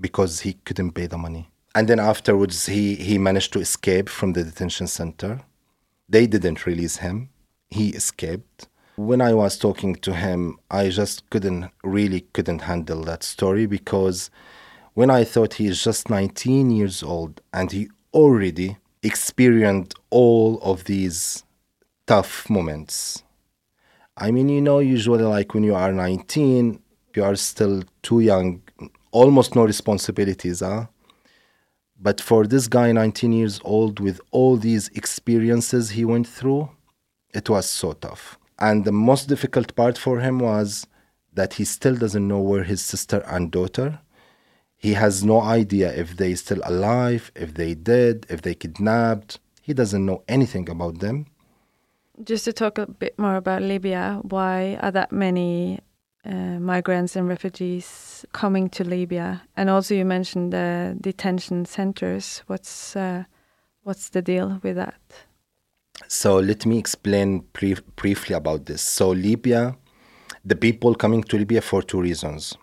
because 0.00 0.40
he 0.40 0.54
couldn't 0.64 0.92
pay 0.92 1.06
the 1.06 1.18
money. 1.18 1.48
And 1.74 1.88
then 1.88 2.00
afterwards 2.00 2.66
he, 2.66 2.96
he 2.96 3.18
managed 3.18 3.52
to 3.52 3.60
escape 3.60 4.08
from 4.08 4.32
the 4.32 4.44
detention 4.44 4.86
center. 4.86 5.42
They 6.08 6.26
didn't 6.26 6.66
release 6.66 6.98
him. 6.98 7.30
He 7.70 7.90
escaped. 7.90 8.68
When 8.96 9.20
I 9.20 9.34
was 9.34 9.58
talking 9.58 9.96
to 9.96 10.14
him, 10.14 10.58
I 10.70 10.88
just 10.88 11.28
couldn't 11.30 11.70
really 11.82 12.22
couldn't 12.32 12.60
handle 12.60 13.02
that 13.04 13.22
story 13.24 13.66
because 13.66 14.30
when 14.94 15.10
I 15.10 15.24
thought 15.24 15.54
he 15.54 15.66
is 15.66 15.82
just 15.82 16.08
19 16.08 16.70
years 16.70 17.02
old 17.02 17.40
and 17.52 17.70
he 17.70 17.88
already 18.12 18.78
experienced 19.02 19.94
all 20.10 20.60
of 20.62 20.84
these 20.84 21.44
tough 22.06 22.48
moments. 22.48 23.22
I 24.16 24.30
mean, 24.30 24.48
you 24.48 24.60
know, 24.60 24.78
usually 24.78 25.24
like 25.24 25.52
when 25.52 25.64
you 25.64 25.74
are 25.74 25.92
19, 25.92 26.80
you 27.16 27.24
are 27.24 27.34
still 27.36 27.82
too 28.02 28.20
young, 28.20 28.62
almost 29.10 29.56
no 29.56 29.64
responsibilities, 29.64 30.60
huh? 30.60 30.86
But 32.00 32.20
for 32.20 32.46
this 32.46 32.68
guy, 32.68 32.92
19 32.92 33.32
years 33.32 33.60
old, 33.64 33.98
with 33.98 34.20
all 34.30 34.56
these 34.56 34.88
experiences 34.88 35.90
he 35.90 36.04
went 36.04 36.28
through, 36.28 36.70
it 37.32 37.48
was 37.50 37.68
so 37.68 37.92
tough. 37.94 38.38
And 38.58 38.84
the 38.84 38.92
most 38.92 39.28
difficult 39.28 39.74
part 39.74 39.98
for 39.98 40.20
him 40.20 40.38
was 40.38 40.86
that 41.32 41.54
he 41.54 41.64
still 41.64 41.96
doesn't 41.96 42.28
know 42.28 42.40
where 42.40 42.62
his 42.62 42.80
sister 42.80 43.24
and 43.26 43.50
daughter. 43.50 44.00
He 44.84 44.92
has 44.92 45.24
no 45.24 45.40
idea 45.40 45.90
if 45.94 46.18
they 46.18 46.34
still 46.34 46.60
alive, 46.62 47.32
if 47.34 47.54
they 47.54 47.72
dead, 47.72 48.26
if 48.28 48.42
they 48.42 48.54
kidnapped. 48.54 49.40
He 49.62 49.72
doesn't 49.72 50.04
know 50.04 50.22
anything 50.28 50.68
about 50.68 50.98
them. 50.98 51.24
Just 52.22 52.44
to 52.44 52.52
talk 52.52 52.76
a 52.76 52.86
bit 52.86 53.18
more 53.18 53.36
about 53.36 53.62
Libya, 53.62 54.20
why 54.20 54.78
are 54.82 54.90
that 54.90 55.10
many 55.10 55.80
uh, 56.26 56.58
migrants 56.60 57.16
and 57.16 57.26
refugees 57.26 58.26
coming 58.32 58.68
to 58.76 58.84
Libya? 58.84 59.40
And 59.56 59.70
also, 59.70 59.94
you 59.94 60.04
mentioned 60.04 60.52
the 60.52 60.94
detention 61.00 61.64
centers. 61.64 62.42
What's 62.46 62.94
uh, 62.94 63.24
what's 63.84 64.10
the 64.10 64.20
deal 64.20 64.60
with 64.62 64.76
that? 64.76 65.00
So 66.08 66.36
let 66.36 66.66
me 66.66 66.76
explain 66.76 67.38
brief, 67.54 67.80
briefly 67.96 68.34
about 68.34 68.66
this. 68.66 68.82
So 68.82 69.12
Libya, 69.12 69.78
the 70.44 70.56
people 70.56 70.94
coming 70.94 71.22
to 71.22 71.38
Libya 71.38 71.62
for 71.62 71.80
two 71.80 72.02
reasons. 72.02 72.58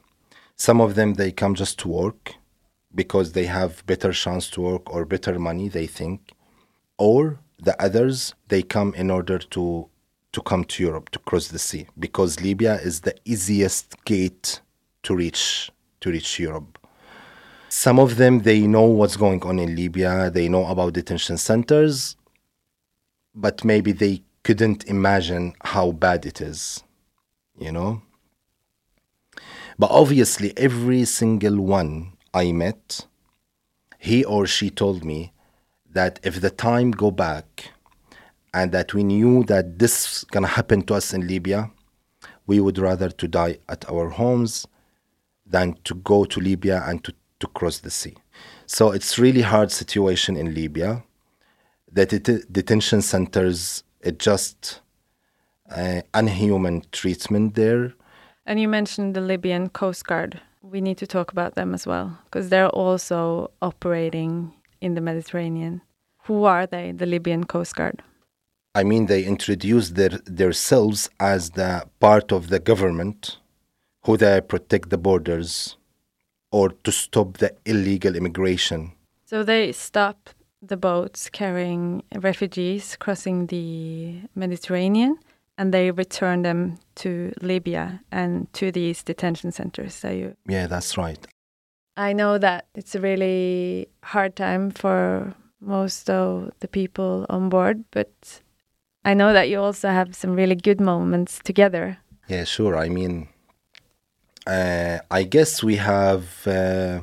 Some 0.67 0.79
of 0.79 0.93
them 0.93 1.15
they 1.15 1.31
come 1.31 1.55
just 1.55 1.79
to 1.79 1.87
work 1.87 2.35
because 2.93 3.31
they 3.31 3.47
have 3.47 3.83
better 3.87 4.11
chance 4.11 4.47
to 4.51 4.61
work 4.61 4.93
or 4.93 5.05
better 5.05 5.39
money 5.39 5.69
they 5.69 5.87
think, 5.87 6.33
or 6.99 7.39
the 7.57 7.75
others 7.81 8.35
they 8.49 8.61
come 8.61 8.93
in 8.93 9.09
order 9.09 9.39
to 9.39 9.89
to 10.33 10.41
come 10.43 10.63
to 10.65 10.83
Europe 10.83 11.09
to 11.13 11.19
cross 11.27 11.47
the 11.47 11.57
sea 11.57 11.87
because 11.97 12.41
Libya 12.41 12.75
is 12.75 13.01
the 13.01 13.15
easiest 13.25 14.05
gate 14.05 14.61
to 15.01 15.15
reach 15.15 15.71
to 16.01 16.11
reach 16.11 16.37
Europe. 16.37 16.77
Some 17.69 17.97
of 17.97 18.17
them 18.17 18.41
they 18.41 18.67
know 18.67 18.85
what's 18.85 19.17
going 19.17 19.41
on 19.41 19.57
in 19.57 19.75
Libya, 19.75 20.29
they 20.29 20.47
know 20.47 20.67
about 20.67 20.93
detention 20.93 21.37
centers, 21.37 22.17
but 23.33 23.65
maybe 23.65 23.93
they 23.93 24.21
couldn't 24.43 24.83
imagine 24.83 25.55
how 25.63 25.91
bad 25.91 26.27
it 26.27 26.39
is, 26.39 26.83
you 27.57 27.71
know? 27.71 28.03
But 29.81 29.89
obviously, 29.89 30.53
every 30.57 31.05
single 31.05 31.57
one 31.59 32.13
I 32.35 32.51
met, 32.51 33.07
he 33.97 34.23
or 34.23 34.45
she 34.45 34.69
told 34.69 35.03
me 35.03 35.33
that 35.89 36.19
if 36.21 36.39
the 36.39 36.51
time 36.51 36.91
go 36.91 37.09
back 37.09 37.71
and 38.53 38.71
that 38.73 38.93
we 38.93 39.03
knew 39.03 39.43
that 39.45 39.79
this 39.79 40.23
gonna 40.25 40.45
happen 40.45 40.83
to 40.83 40.93
us 40.93 41.15
in 41.15 41.25
Libya, 41.25 41.71
we 42.45 42.59
would 42.59 42.77
rather 42.77 43.09
to 43.09 43.27
die 43.27 43.57
at 43.67 43.89
our 43.89 44.09
homes 44.09 44.67
than 45.47 45.73
to 45.85 45.95
go 45.95 46.25
to 46.25 46.39
Libya 46.39 46.83
and 46.85 47.03
to, 47.03 47.11
to 47.39 47.47
cross 47.47 47.79
the 47.79 47.89
sea. 47.89 48.13
So 48.67 48.91
it's 48.91 49.17
really 49.17 49.41
hard 49.41 49.71
situation 49.71 50.37
in 50.37 50.53
Libya. 50.53 51.03
The 51.91 52.05
det- 52.05 52.53
detention 52.53 53.01
centers, 53.01 53.83
it 54.01 54.19
just 54.19 54.81
uh, 55.75 56.03
unhuman 56.13 56.83
treatment 56.91 57.55
there. 57.55 57.95
And 58.45 58.59
you 58.59 58.67
mentioned 58.67 59.15
the 59.15 59.21
Libyan 59.21 59.69
Coast 59.69 60.05
Guard. 60.05 60.41
We 60.61 60.81
need 60.81 60.97
to 60.97 61.07
talk 61.07 61.31
about 61.31 61.55
them 61.55 61.73
as 61.73 61.85
well 61.85 62.17
because 62.25 62.49
they're 62.49 62.69
also 62.69 63.51
operating 63.61 64.53
in 64.79 64.95
the 64.95 65.01
Mediterranean. 65.01 65.81
Who 66.25 66.43
are 66.45 66.65
they, 66.65 66.91
the 66.91 67.05
Libyan 67.05 67.45
Coast 67.45 67.75
Guard? 67.75 68.01
I 68.73 68.83
mean, 68.83 69.07
they 69.07 69.23
introduce 69.23 69.89
their 69.89 70.19
themselves 70.25 71.09
as 71.19 71.51
the 71.51 71.87
part 71.99 72.31
of 72.31 72.47
the 72.49 72.59
government 72.59 73.37
who 74.05 74.17
they 74.17 74.39
protect 74.41 74.89
the 74.89 74.97
borders 74.97 75.77
or 76.51 76.69
to 76.69 76.91
stop 76.91 77.37
the 77.37 77.55
illegal 77.65 78.15
immigration. 78.15 78.93
So 79.25 79.43
they 79.43 79.71
stop 79.71 80.29
the 80.61 80.77
boats 80.77 81.29
carrying 81.29 82.03
refugees 82.15 82.95
crossing 82.95 83.47
the 83.47 84.21
Mediterranean 84.35 85.17
and 85.61 85.71
they 85.71 85.91
return 85.91 86.41
them 86.41 86.79
to 86.95 87.31
Libya 87.39 88.01
and 88.11 88.51
to 88.51 88.71
these 88.71 89.03
detention 89.03 89.51
centers. 89.51 89.93
So 89.93 90.09
you 90.09 90.35
Yeah, 90.47 90.65
that's 90.65 90.97
right. 90.97 91.27
I 91.95 92.13
know 92.13 92.39
that 92.39 92.65
it's 92.73 92.95
a 92.95 92.99
really 92.99 93.87
hard 94.03 94.35
time 94.35 94.71
for 94.71 95.35
most 95.59 96.09
of 96.09 96.49
the 96.61 96.67
people 96.67 97.27
on 97.29 97.49
board, 97.49 97.83
but 97.91 98.41
I 99.05 99.13
know 99.13 99.33
that 99.33 99.49
you 99.49 99.61
also 99.61 99.89
have 99.89 100.15
some 100.15 100.33
really 100.35 100.55
good 100.55 100.81
moments 100.81 101.39
together. 101.43 101.99
Yeah, 102.27 102.45
sure. 102.45 102.75
I 102.75 102.89
mean, 102.89 103.27
uh, 104.47 104.97
I 105.11 105.23
guess 105.23 105.61
we 105.61 105.75
have 105.75 106.47
uh, 106.47 107.01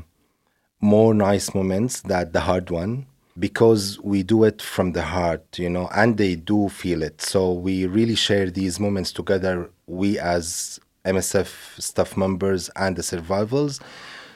more 0.81 1.15
nice 1.15 1.55
moments 1.55 2.01
than 2.01 2.33
the 2.33 2.41
hard 2.41 2.71
one 2.71 3.07
because 3.39 3.99
we 4.01 4.23
do 4.23 4.45
it 4.45 4.61
from 4.61 4.93
the 4.93 5.03
heart, 5.03 5.59
you 5.59 5.71
know, 5.71 5.89
and 5.95 6.17
they 6.17 6.35
do 6.35 6.69
feel 6.69 7.03
it. 7.03 7.21
So 7.21 7.53
we 7.53 7.87
really 7.87 8.15
share 8.15 8.51
these 8.51 8.81
moments 8.81 9.13
together, 9.13 9.71
we 9.87 10.19
as 10.19 10.81
MSF 11.05 11.81
staff 11.81 12.17
members 12.17 12.69
and 12.77 12.97
the 12.97 13.03
survivors. 13.03 13.81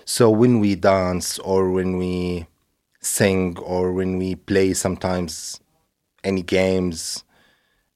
So 0.05 0.31
when 0.31 0.61
we 0.61 0.75
dance 0.75 1.38
or 1.41 1.71
when 1.71 1.97
we 1.97 2.47
sing 3.01 3.59
or 3.59 3.93
when 3.93 4.19
we 4.19 4.37
play 4.37 4.75
sometimes 4.75 5.61
any 6.25 6.43
games 6.43 7.25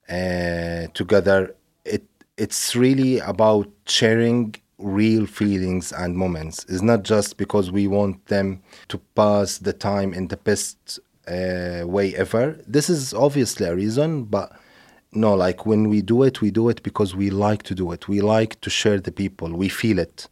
uh, 0.09 0.87
together, 0.95 1.55
it 1.85 2.05
it's 2.37 2.77
really 2.77 3.19
about 3.21 3.69
sharing 3.87 4.55
real 4.79 5.27
feelings 5.27 5.93
and 5.93 6.17
moments. 6.17 6.65
It's 6.69 6.83
not 6.83 7.03
just 7.03 7.37
because 7.37 7.71
we 7.71 7.87
want 7.87 8.27
them 8.27 8.63
to 8.89 8.99
pass 9.15 9.59
the 9.59 9.73
time 9.73 10.13
in 10.13 10.29
the 10.29 10.37
best 10.37 11.01
uh, 11.29 11.83
way 11.87 12.15
ever. 12.15 12.59
This 12.67 12.91
is 12.91 13.15
obviously 13.15 13.67
a 13.67 13.75
reason, 13.75 14.25
but 14.25 14.53
no, 15.13 15.35
like 15.35 15.65
when 15.65 15.89
we 15.89 16.03
do 16.03 16.23
it, 16.23 16.41
we 16.41 16.51
do 16.51 16.69
it 16.69 16.83
because 16.83 17.15
we 17.15 17.31
like 17.31 17.63
to 17.65 17.75
do 17.75 17.91
it. 17.93 18.09
We 18.09 18.21
like 18.21 18.61
to 18.61 18.71
share 18.71 19.01
the 19.01 19.13
people. 19.13 19.53
We 19.53 19.69
feel 19.69 19.99
it. 19.99 20.29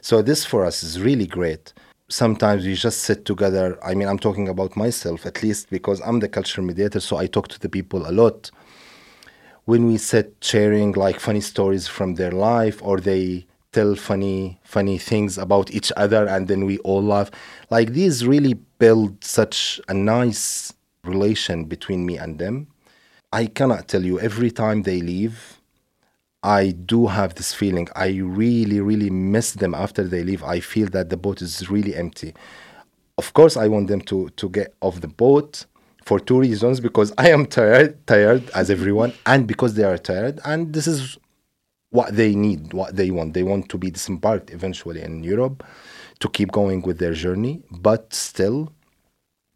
So 0.00 0.22
this 0.22 0.44
for 0.44 0.64
us 0.64 0.82
is 0.82 1.00
really 1.00 1.26
great. 1.26 1.72
Sometimes 2.08 2.64
we 2.64 2.74
just 2.74 3.00
sit 3.00 3.26
together. 3.26 3.78
I 3.84 3.94
mean, 3.94 4.08
I'm 4.08 4.18
talking 4.18 4.48
about 4.48 4.76
myself 4.76 5.26
at 5.26 5.42
least 5.42 5.68
because 5.68 6.00
I'm 6.00 6.20
the 6.20 6.28
culture 6.28 6.62
mediator, 6.62 7.00
so 7.00 7.18
I 7.18 7.26
talk 7.26 7.48
to 7.48 7.60
the 7.60 7.68
people 7.68 8.08
a 8.08 8.12
lot. 8.12 8.50
When 9.66 9.86
we 9.86 9.98
sit 9.98 10.36
sharing 10.40 10.92
like 10.92 11.20
funny 11.20 11.42
stories 11.42 11.86
from 11.86 12.14
their 12.14 12.32
life 12.32 12.80
or 12.82 12.98
they 12.98 13.46
tell 13.78 13.94
funny 13.94 14.58
funny 14.64 14.98
things 14.98 15.38
about 15.38 15.70
each 15.70 15.92
other 15.96 16.26
and 16.26 16.48
then 16.48 16.64
we 16.64 16.78
all 16.78 17.02
laugh. 17.02 17.30
Like 17.70 17.92
these 17.92 18.26
really 18.26 18.54
build 18.54 19.22
such 19.22 19.80
a 19.88 19.94
nice 19.94 20.72
relation 21.04 21.64
between 21.64 22.04
me 22.04 22.16
and 22.18 22.40
them. 22.40 22.66
I 23.32 23.46
cannot 23.46 23.86
tell 23.86 24.04
you 24.04 24.18
every 24.18 24.50
time 24.50 24.82
they 24.82 25.00
leave 25.00 25.54
i 26.44 26.70
do 26.70 27.08
have 27.08 27.34
this 27.34 27.52
feeling. 27.52 27.88
I 27.96 28.08
really 28.18 28.80
really 28.80 29.10
miss 29.10 29.52
them 29.52 29.74
after 29.74 30.02
they 30.04 30.22
leave. 30.22 30.42
I 30.44 30.60
feel 30.60 30.88
that 30.96 31.10
the 31.10 31.16
boat 31.16 31.42
is 31.42 31.68
really 31.68 31.94
empty. 31.94 32.32
Of 33.16 33.32
course 33.38 33.56
i 33.56 33.66
want 33.68 33.86
them 33.88 34.00
to 34.10 34.28
to 34.40 34.48
get 34.48 34.74
off 34.80 35.00
the 35.00 35.12
boat 35.24 35.66
for 36.08 36.18
two 36.18 36.38
reasons 36.40 36.80
because 36.80 37.12
i 37.18 37.28
am 37.36 37.44
tired 37.46 37.90
tired 38.06 38.42
as 38.60 38.70
everyone 38.70 39.12
and 39.26 39.46
because 39.52 39.74
they 39.74 39.84
are 39.84 39.98
tired 39.98 40.40
and 40.44 40.72
this 40.72 40.86
is 40.86 41.18
what 41.90 42.14
they 42.16 42.34
need, 42.34 42.72
what 42.72 42.96
they 42.96 43.10
want. 43.10 43.34
They 43.34 43.42
want 43.42 43.68
to 43.70 43.78
be 43.78 43.90
disembarked 43.90 44.50
eventually 44.50 45.02
in 45.02 45.24
Europe 45.24 45.64
to 46.20 46.28
keep 46.28 46.52
going 46.52 46.82
with 46.82 46.98
their 46.98 47.14
journey. 47.14 47.62
But 47.70 48.12
still, 48.14 48.72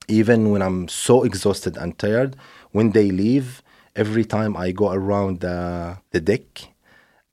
even 0.09 0.51
when 0.51 0.63
I'm 0.63 0.89
so 0.89 1.25
exhausted 1.25 1.77
and 1.77 1.99
tired, 1.99 2.37
when 2.73 2.93
they 2.93 3.11
leave, 3.11 3.63
every 3.97 4.25
time 4.25 4.57
I 4.57 4.73
go 4.73 4.93
around 4.93 5.41
the, 5.41 5.99
the 6.11 6.21
deck 6.21 6.69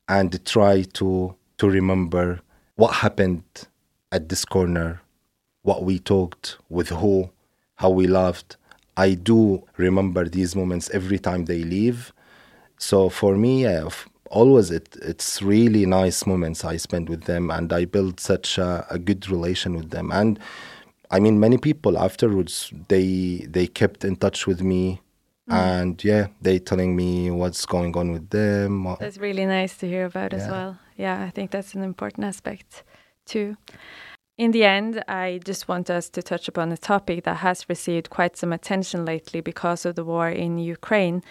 and 0.08 0.44
try 0.46 0.84
to 0.94 1.36
to 1.58 1.70
remember 1.70 2.40
what 2.76 2.96
happened 2.96 3.44
at 4.12 4.30
this 4.30 4.46
corner, 4.46 5.02
what 5.64 5.84
we 5.84 6.00
talked 6.00 6.58
with 6.70 6.90
who, 6.90 7.30
how 7.76 7.90
we 7.90 8.08
laughed. 8.08 8.58
I 8.98 9.14
do 9.16 9.66
remember 9.78 10.28
these 10.30 10.56
moments 10.56 10.90
every 10.92 11.20
time 11.20 11.46
they 11.46 11.64
leave 11.64 12.14
So 12.80 13.10
for 13.10 13.36
me, 13.38 13.66
uh, 13.66 13.90
always 14.30 14.72
it, 14.72 14.96
it's 15.02 15.42
really 15.42 15.86
nice 15.86 16.26
moments 16.26 16.66
I 16.66 16.78
spend 16.78 17.10
with 17.10 17.24
them, 17.24 17.52
and 17.52 17.72
I 17.74 17.86
build 17.86 18.20
such 18.20 18.58
a, 18.58 18.86
a 18.90 18.98
good 19.00 19.30
relation 19.30 19.76
with 19.76 19.90
them. 19.90 20.12
And 20.12 20.40
I 21.12 21.20
mean, 21.20 21.40
many 21.40 21.58
people 21.58 21.98
afterwards 21.98 22.72
they 22.88 23.46
they 23.50 23.68
kept 23.68 24.04
in 24.06 24.16
touch 24.16 24.48
with 24.48 24.62
me, 24.62 25.02
mm. 25.50 25.54
and 25.54 26.04
yeah, 26.04 26.28
they 26.42 26.60
telling 26.60 26.96
me 26.96 27.32
what's 27.32 27.66
going 27.66 27.96
on 27.98 28.12
with 28.12 28.30
them. 28.30 28.96
That's 29.00 29.18
really 29.18 29.46
nice 29.46 29.78
to 29.78 29.88
hear 29.88 30.06
about 30.06 30.34
as 30.34 30.48
well. 30.48 30.78
Yeah, 30.98 31.24
I 31.24 31.30
think 31.30 31.52
that's 31.52 31.74
an 31.76 31.84
important 31.84 32.26
aspect 32.26 32.84
too. 33.26 33.58
In 34.38 34.52
the 34.52 34.64
end, 34.64 35.04
I 35.10 35.42
just 35.44 35.68
want 35.68 35.90
us 35.90 36.10
to 36.12 36.22
touch 36.22 36.48
upon 36.48 36.72
a 36.72 36.78
topic 36.78 37.26
that 37.26 37.38
has 37.38 37.68
received 37.68 38.10
quite 38.10 38.38
some 38.38 38.54
attention 38.54 39.04
lately 39.04 39.42
because 39.42 39.86
of 39.86 39.96
the 39.96 40.06
war 40.06 40.30
in 40.30 40.58
Ukraine. 40.58 41.22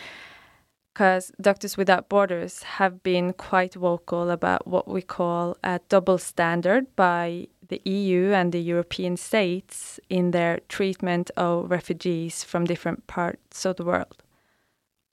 Because 0.98 1.30
Doctors 1.40 1.76
Without 1.76 2.08
Borders 2.08 2.64
have 2.64 3.04
been 3.04 3.32
quite 3.32 3.74
vocal 3.74 4.30
about 4.30 4.66
what 4.66 4.88
we 4.88 5.00
call 5.00 5.56
a 5.62 5.78
double 5.88 6.18
standard 6.18 6.87
by 6.96 7.46
the 7.68 7.80
EU 7.84 8.32
and 8.32 8.50
the 8.50 8.61
European 8.61 9.16
states 9.16 10.00
in 10.11 10.32
their 10.32 10.58
treatment 10.68 11.30
of 11.37 11.70
refugees 11.70 12.42
from 12.42 12.64
different 12.64 13.06
parts 13.06 13.64
of 13.64 13.76
the 13.76 13.84
world. 13.84 14.24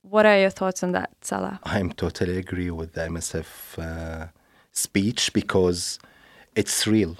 What 0.02 0.26
are 0.26 0.36
your 0.36 0.50
thoughts 0.50 0.82
on 0.82 0.90
that, 0.90 1.10
Salah? 1.20 1.60
I'm 1.62 1.92
totally 1.92 2.36
agree 2.36 2.72
with 2.72 2.94
the 2.94 3.02
MSF 3.02 3.46
uh, 3.78 4.26
speech 4.72 5.32
because 5.32 6.00
it's 6.56 6.88
real. 6.88 7.16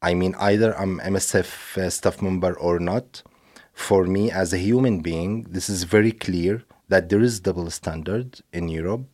I 0.00 0.14
mean, 0.14 0.34
either 0.38 0.74
I'm 0.78 1.00
MSF 1.00 1.76
uh, 1.76 1.90
staff 1.90 2.22
member 2.22 2.54
or 2.54 2.78
not. 2.78 3.22
For 3.74 4.06
me, 4.06 4.30
as 4.30 4.54
a 4.54 4.58
human 4.58 5.00
being, 5.00 5.42
this 5.50 5.68
is 5.68 5.82
very 5.82 6.12
clear 6.12 6.64
that 6.90 7.08
there 7.08 7.22
is 7.22 7.40
double 7.40 7.70
standard 7.70 8.40
in 8.52 8.68
Europe 8.68 9.06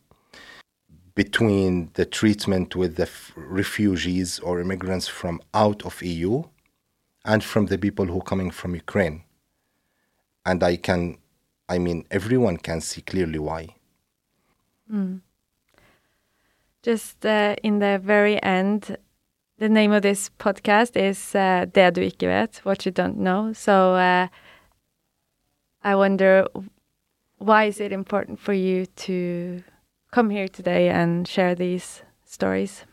between 1.13 1.89
the 1.93 2.05
treatment 2.05 2.75
with 2.75 2.95
the 2.95 3.09
refugees 3.35 4.39
or 4.39 4.59
immigrants 4.59 5.07
from 5.07 5.39
out 5.53 5.85
of 5.85 6.01
EU 6.01 6.43
and 7.23 7.43
from 7.43 7.67
the 7.67 7.77
people 7.77 8.05
who 8.05 8.17
are 8.17 8.29
coming 8.31 8.51
from 8.51 8.73
Ukraine. 8.75 9.23
And 10.45 10.63
I 10.63 10.75
can, 10.77 11.17
I 11.69 11.77
mean, 11.77 12.05
everyone 12.09 12.57
can 12.57 12.81
see 12.81 13.01
clearly 13.01 13.39
why. 13.39 13.75
Just 16.83 17.25
uh, 17.25 17.55
in 17.61 17.79
the 17.79 17.99
very 18.03 18.41
end, 18.41 18.97
the 19.59 19.69
name 19.69 19.91
of 19.91 20.01
this 20.01 20.31
podcast 20.39 20.95
is 20.95 21.35
uh, 21.35 21.65
Det 21.65 21.95
du 21.95 22.01
ikke 22.01 22.27
vet, 22.27 22.61
what 22.63 22.85
you 22.85 22.91
don't 22.91 23.17
know. 23.17 23.53
So 23.53 23.95
uh, 23.95 24.27
I 25.83 25.95
wonder 25.95 26.47
why 27.37 27.65
is 27.65 27.79
it 27.79 27.91
important 27.91 28.39
for 28.39 28.53
you 28.53 28.85
to 28.85 29.63
come 30.11 30.29
here 30.29 30.47
today 30.47 30.89
and 30.89 31.27
share 31.27 31.55
these 31.55 32.01
stories? 32.25 32.85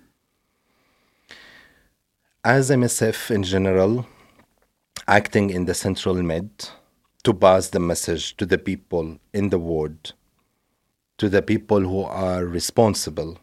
as 2.44 2.68
MSF 2.68 3.30
in 3.30 3.42
general, 3.42 4.06
acting 5.08 5.48
in 5.48 5.64
the 5.64 5.72
Central 5.72 6.22
Med 6.22 6.50
to 7.22 7.32
pass 7.32 7.70
the 7.70 7.80
message 7.80 8.36
to 8.36 8.44
the 8.44 8.58
people 8.58 9.18
in 9.32 9.48
the 9.48 9.58
ward, 9.58 10.12
to 11.16 11.30
the 11.30 11.40
people 11.40 11.80
who 11.80 12.02
are 12.02 12.44
responsible, 12.44 13.38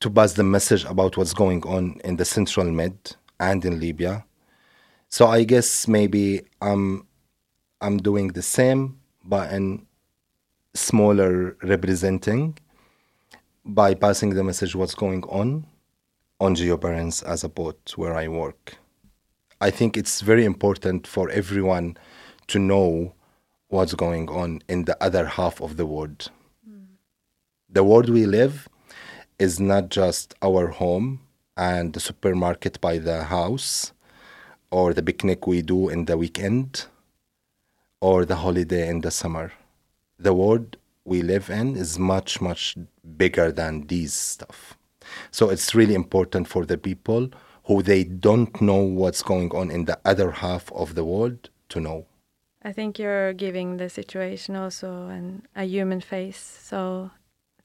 to 0.00 0.10
pass 0.10 0.34
the 0.34 0.44
message 0.44 0.84
about 0.84 1.16
what's 1.16 1.32
going 1.32 1.62
on 1.62 1.98
in 2.04 2.16
the 2.16 2.26
Central 2.26 2.70
Med 2.70 3.16
and 3.40 3.64
in 3.64 3.80
Libya. 3.80 4.26
So 5.08 5.28
I 5.28 5.44
guess 5.44 5.88
maybe 5.88 6.42
I'm 6.60 7.06
I'm 7.80 7.96
doing 7.96 8.28
the 8.28 8.42
same, 8.42 9.00
but 9.24 9.50
in 9.50 9.86
smaller 10.74 11.56
representing 11.62 12.58
by 13.64 13.94
passing 13.94 14.30
the 14.30 14.44
message 14.44 14.74
what's 14.74 14.94
going 14.94 15.22
on 15.24 15.66
on 16.40 16.54
GeoBarents 16.54 17.22
as 17.24 17.44
a 17.44 17.48
boat 17.48 17.92
where 17.96 18.14
I 18.14 18.28
work. 18.28 18.76
I 19.60 19.70
think 19.70 19.96
it's 19.96 20.22
very 20.22 20.44
important 20.44 21.06
for 21.06 21.30
everyone 21.30 21.96
to 22.48 22.58
know 22.58 23.14
what's 23.68 23.94
going 23.94 24.28
on 24.28 24.60
in 24.68 24.84
the 24.86 25.00
other 25.02 25.26
half 25.26 25.60
of 25.60 25.76
the 25.76 25.86
world. 25.86 26.30
Mm. 26.68 26.86
The 27.70 27.84
world 27.84 28.08
we 28.08 28.26
live 28.26 28.68
is 29.38 29.60
not 29.60 29.88
just 29.88 30.34
our 30.42 30.68
home 30.68 31.20
and 31.56 31.92
the 31.92 32.00
supermarket 32.00 32.80
by 32.80 32.98
the 32.98 33.24
house 33.24 33.92
or 34.70 34.92
the 34.92 35.02
picnic 35.02 35.46
we 35.46 35.62
do 35.62 35.88
in 35.88 36.06
the 36.06 36.16
weekend 36.16 36.86
or 38.00 38.24
the 38.24 38.36
holiday 38.36 38.88
in 38.88 39.02
the 39.02 39.10
summer. 39.10 39.52
The 40.22 40.32
world 40.32 40.76
we 41.04 41.20
live 41.20 41.50
in 41.50 41.76
is 41.76 41.98
much, 41.98 42.40
much 42.40 42.76
bigger 43.16 43.50
than 43.50 43.88
these 43.88 44.14
stuff. 44.14 44.78
So 45.32 45.50
it's 45.50 45.74
really 45.74 45.96
important 45.96 46.46
for 46.46 46.64
the 46.64 46.78
people 46.78 47.30
who 47.64 47.82
they 47.82 48.04
don't 48.04 48.60
know 48.60 48.82
what's 49.00 49.22
going 49.22 49.50
on 49.50 49.70
in 49.70 49.84
the 49.86 49.98
other 50.04 50.30
half 50.30 50.70
of 50.72 50.94
the 50.94 51.04
world 51.04 51.50
to 51.70 51.80
know. 51.80 52.06
I 52.62 52.72
think 52.72 53.00
you're 53.00 53.32
giving 53.32 53.78
the 53.78 53.88
situation 53.88 54.54
also 54.54 55.08
an, 55.08 55.42
a 55.56 55.64
human 55.64 56.00
face. 56.00 56.60
So 56.62 57.10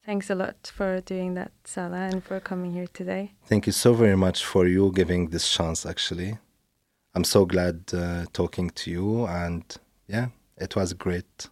thanks 0.04 0.28
a 0.28 0.34
lot 0.34 0.72
for 0.74 1.00
doing 1.00 1.34
that, 1.34 1.52
Salah, 1.62 2.08
and 2.10 2.24
for 2.24 2.40
coming 2.40 2.72
here 2.72 2.88
today. 2.92 3.34
Thank 3.46 3.66
you 3.66 3.72
so 3.72 3.94
very 3.94 4.16
much 4.16 4.44
for 4.44 4.66
you 4.66 4.90
giving 4.92 5.30
this 5.30 5.48
chance, 5.48 5.86
actually. 5.86 6.38
I'm 7.14 7.24
so 7.24 7.46
glad 7.46 7.94
uh, 7.94 8.24
talking 8.32 8.70
to 8.70 8.90
you, 8.90 9.26
and 9.26 9.62
yeah, 10.08 10.28
it 10.56 10.74
was 10.74 10.92
great. 10.92 11.48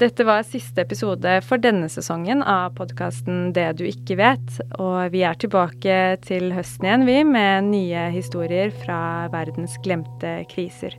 Dette 0.00 0.24
var 0.24 0.46
siste 0.48 0.80
episode 0.80 1.32
for 1.44 1.60
denne 1.60 1.84
sesongen 1.92 2.40
av 2.48 2.70
podkasten 2.78 3.50
Det 3.52 3.66
du 3.76 3.82
ikke 3.84 4.16
vet, 4.16 4.54
og 4.80 5.12
vi 5.12 5.20
er 5.28 5.36
tilbake 5.36 5.96
til 6.24 6.54
høsten 6.56 6.86
igjen, 6.88 7.04
vi, 7.04 7.18
med 7.28 7.68
nye 7.68 8.06
historier 8.14 8.72
fra 8.80 9.28
verdens 9.34 9.74
glemte 9.84 10.38
kriser. 10.48 10.96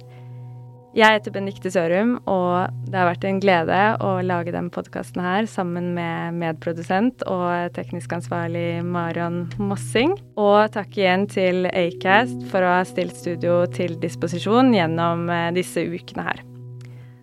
Jeg 0.93 1.17
heter 1.17 1.33
Benikte 1.33 1.71
Sørum, 1.73 2.17
og 2.29 2.69
det 2.91 2.99
har 2.99 3.09
vært 3.09 3.25
en 3.25 3.41
glede 3.41 3.79
å 4.05 4.11
lage 4.21 4.53
denne 4.53 4.69
podkasten 4.75 5.23
her 5.23 5.49
sammen 5.49 5.95
med 5.97 6.37
medprodusent 6.37 7.25
og 7.31 7.73
teknisk 7.73 8.13
ansvarlig 8.19 8.83
Marion 8.85 9.47
Mossing. 9.57 10.13
Og 10.37 10.69
takk 10.77 11.01
igjen 11.01 11.25
til 11.31 11.65
Acast 11.71 12.37
for 12.53 12.61
å 12.61 12.77
ha 12.77 12.85
stilt 12.85 13.17
studio 13.17 13.63
til 13.73 13.97
disposisjon 14.03 14.75
gjennom 14.77 15.25
eh, 15.31 15.49
disse 15.57 15.89
ukene 15.89 16.29
her. 16.29 16.45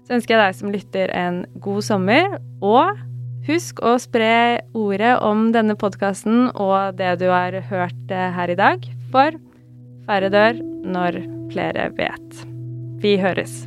Så 0.08 0.16
ønsker 0.16 0.38
jeg 0.38 0.40
deg 0.40 0.56
som 0.56 0.72
lytter 0.72 1.10
en 1.12 1.42
god 1.60 1.84
sommer, 1.84 2.38
og 2.64 2.96
husk 3.44 3.82
å 3.84 3.98
spre 4.00 4.64
ordet 4.72 5.18
om 5.20 5.50
denne 5.52 5.76
podkasten 5.76 6.48
og 6.54 6.96
det 6.96 7.18
du 7.20 7.28
har 7.28 7.52
hørt 7.68 8.08
eh, 8.08 8.30
her 8.32 8.48
i 8.48 8.56
dag, 8.56 8.88
for 9.12 9.36
færre 10.08 10.32
dør 10.32 10.64
når 10.88 11.20
flere 11.52 11.90
vet. 12.00 12.46
Vi 13.04 13.18
høres. 13.20 13.66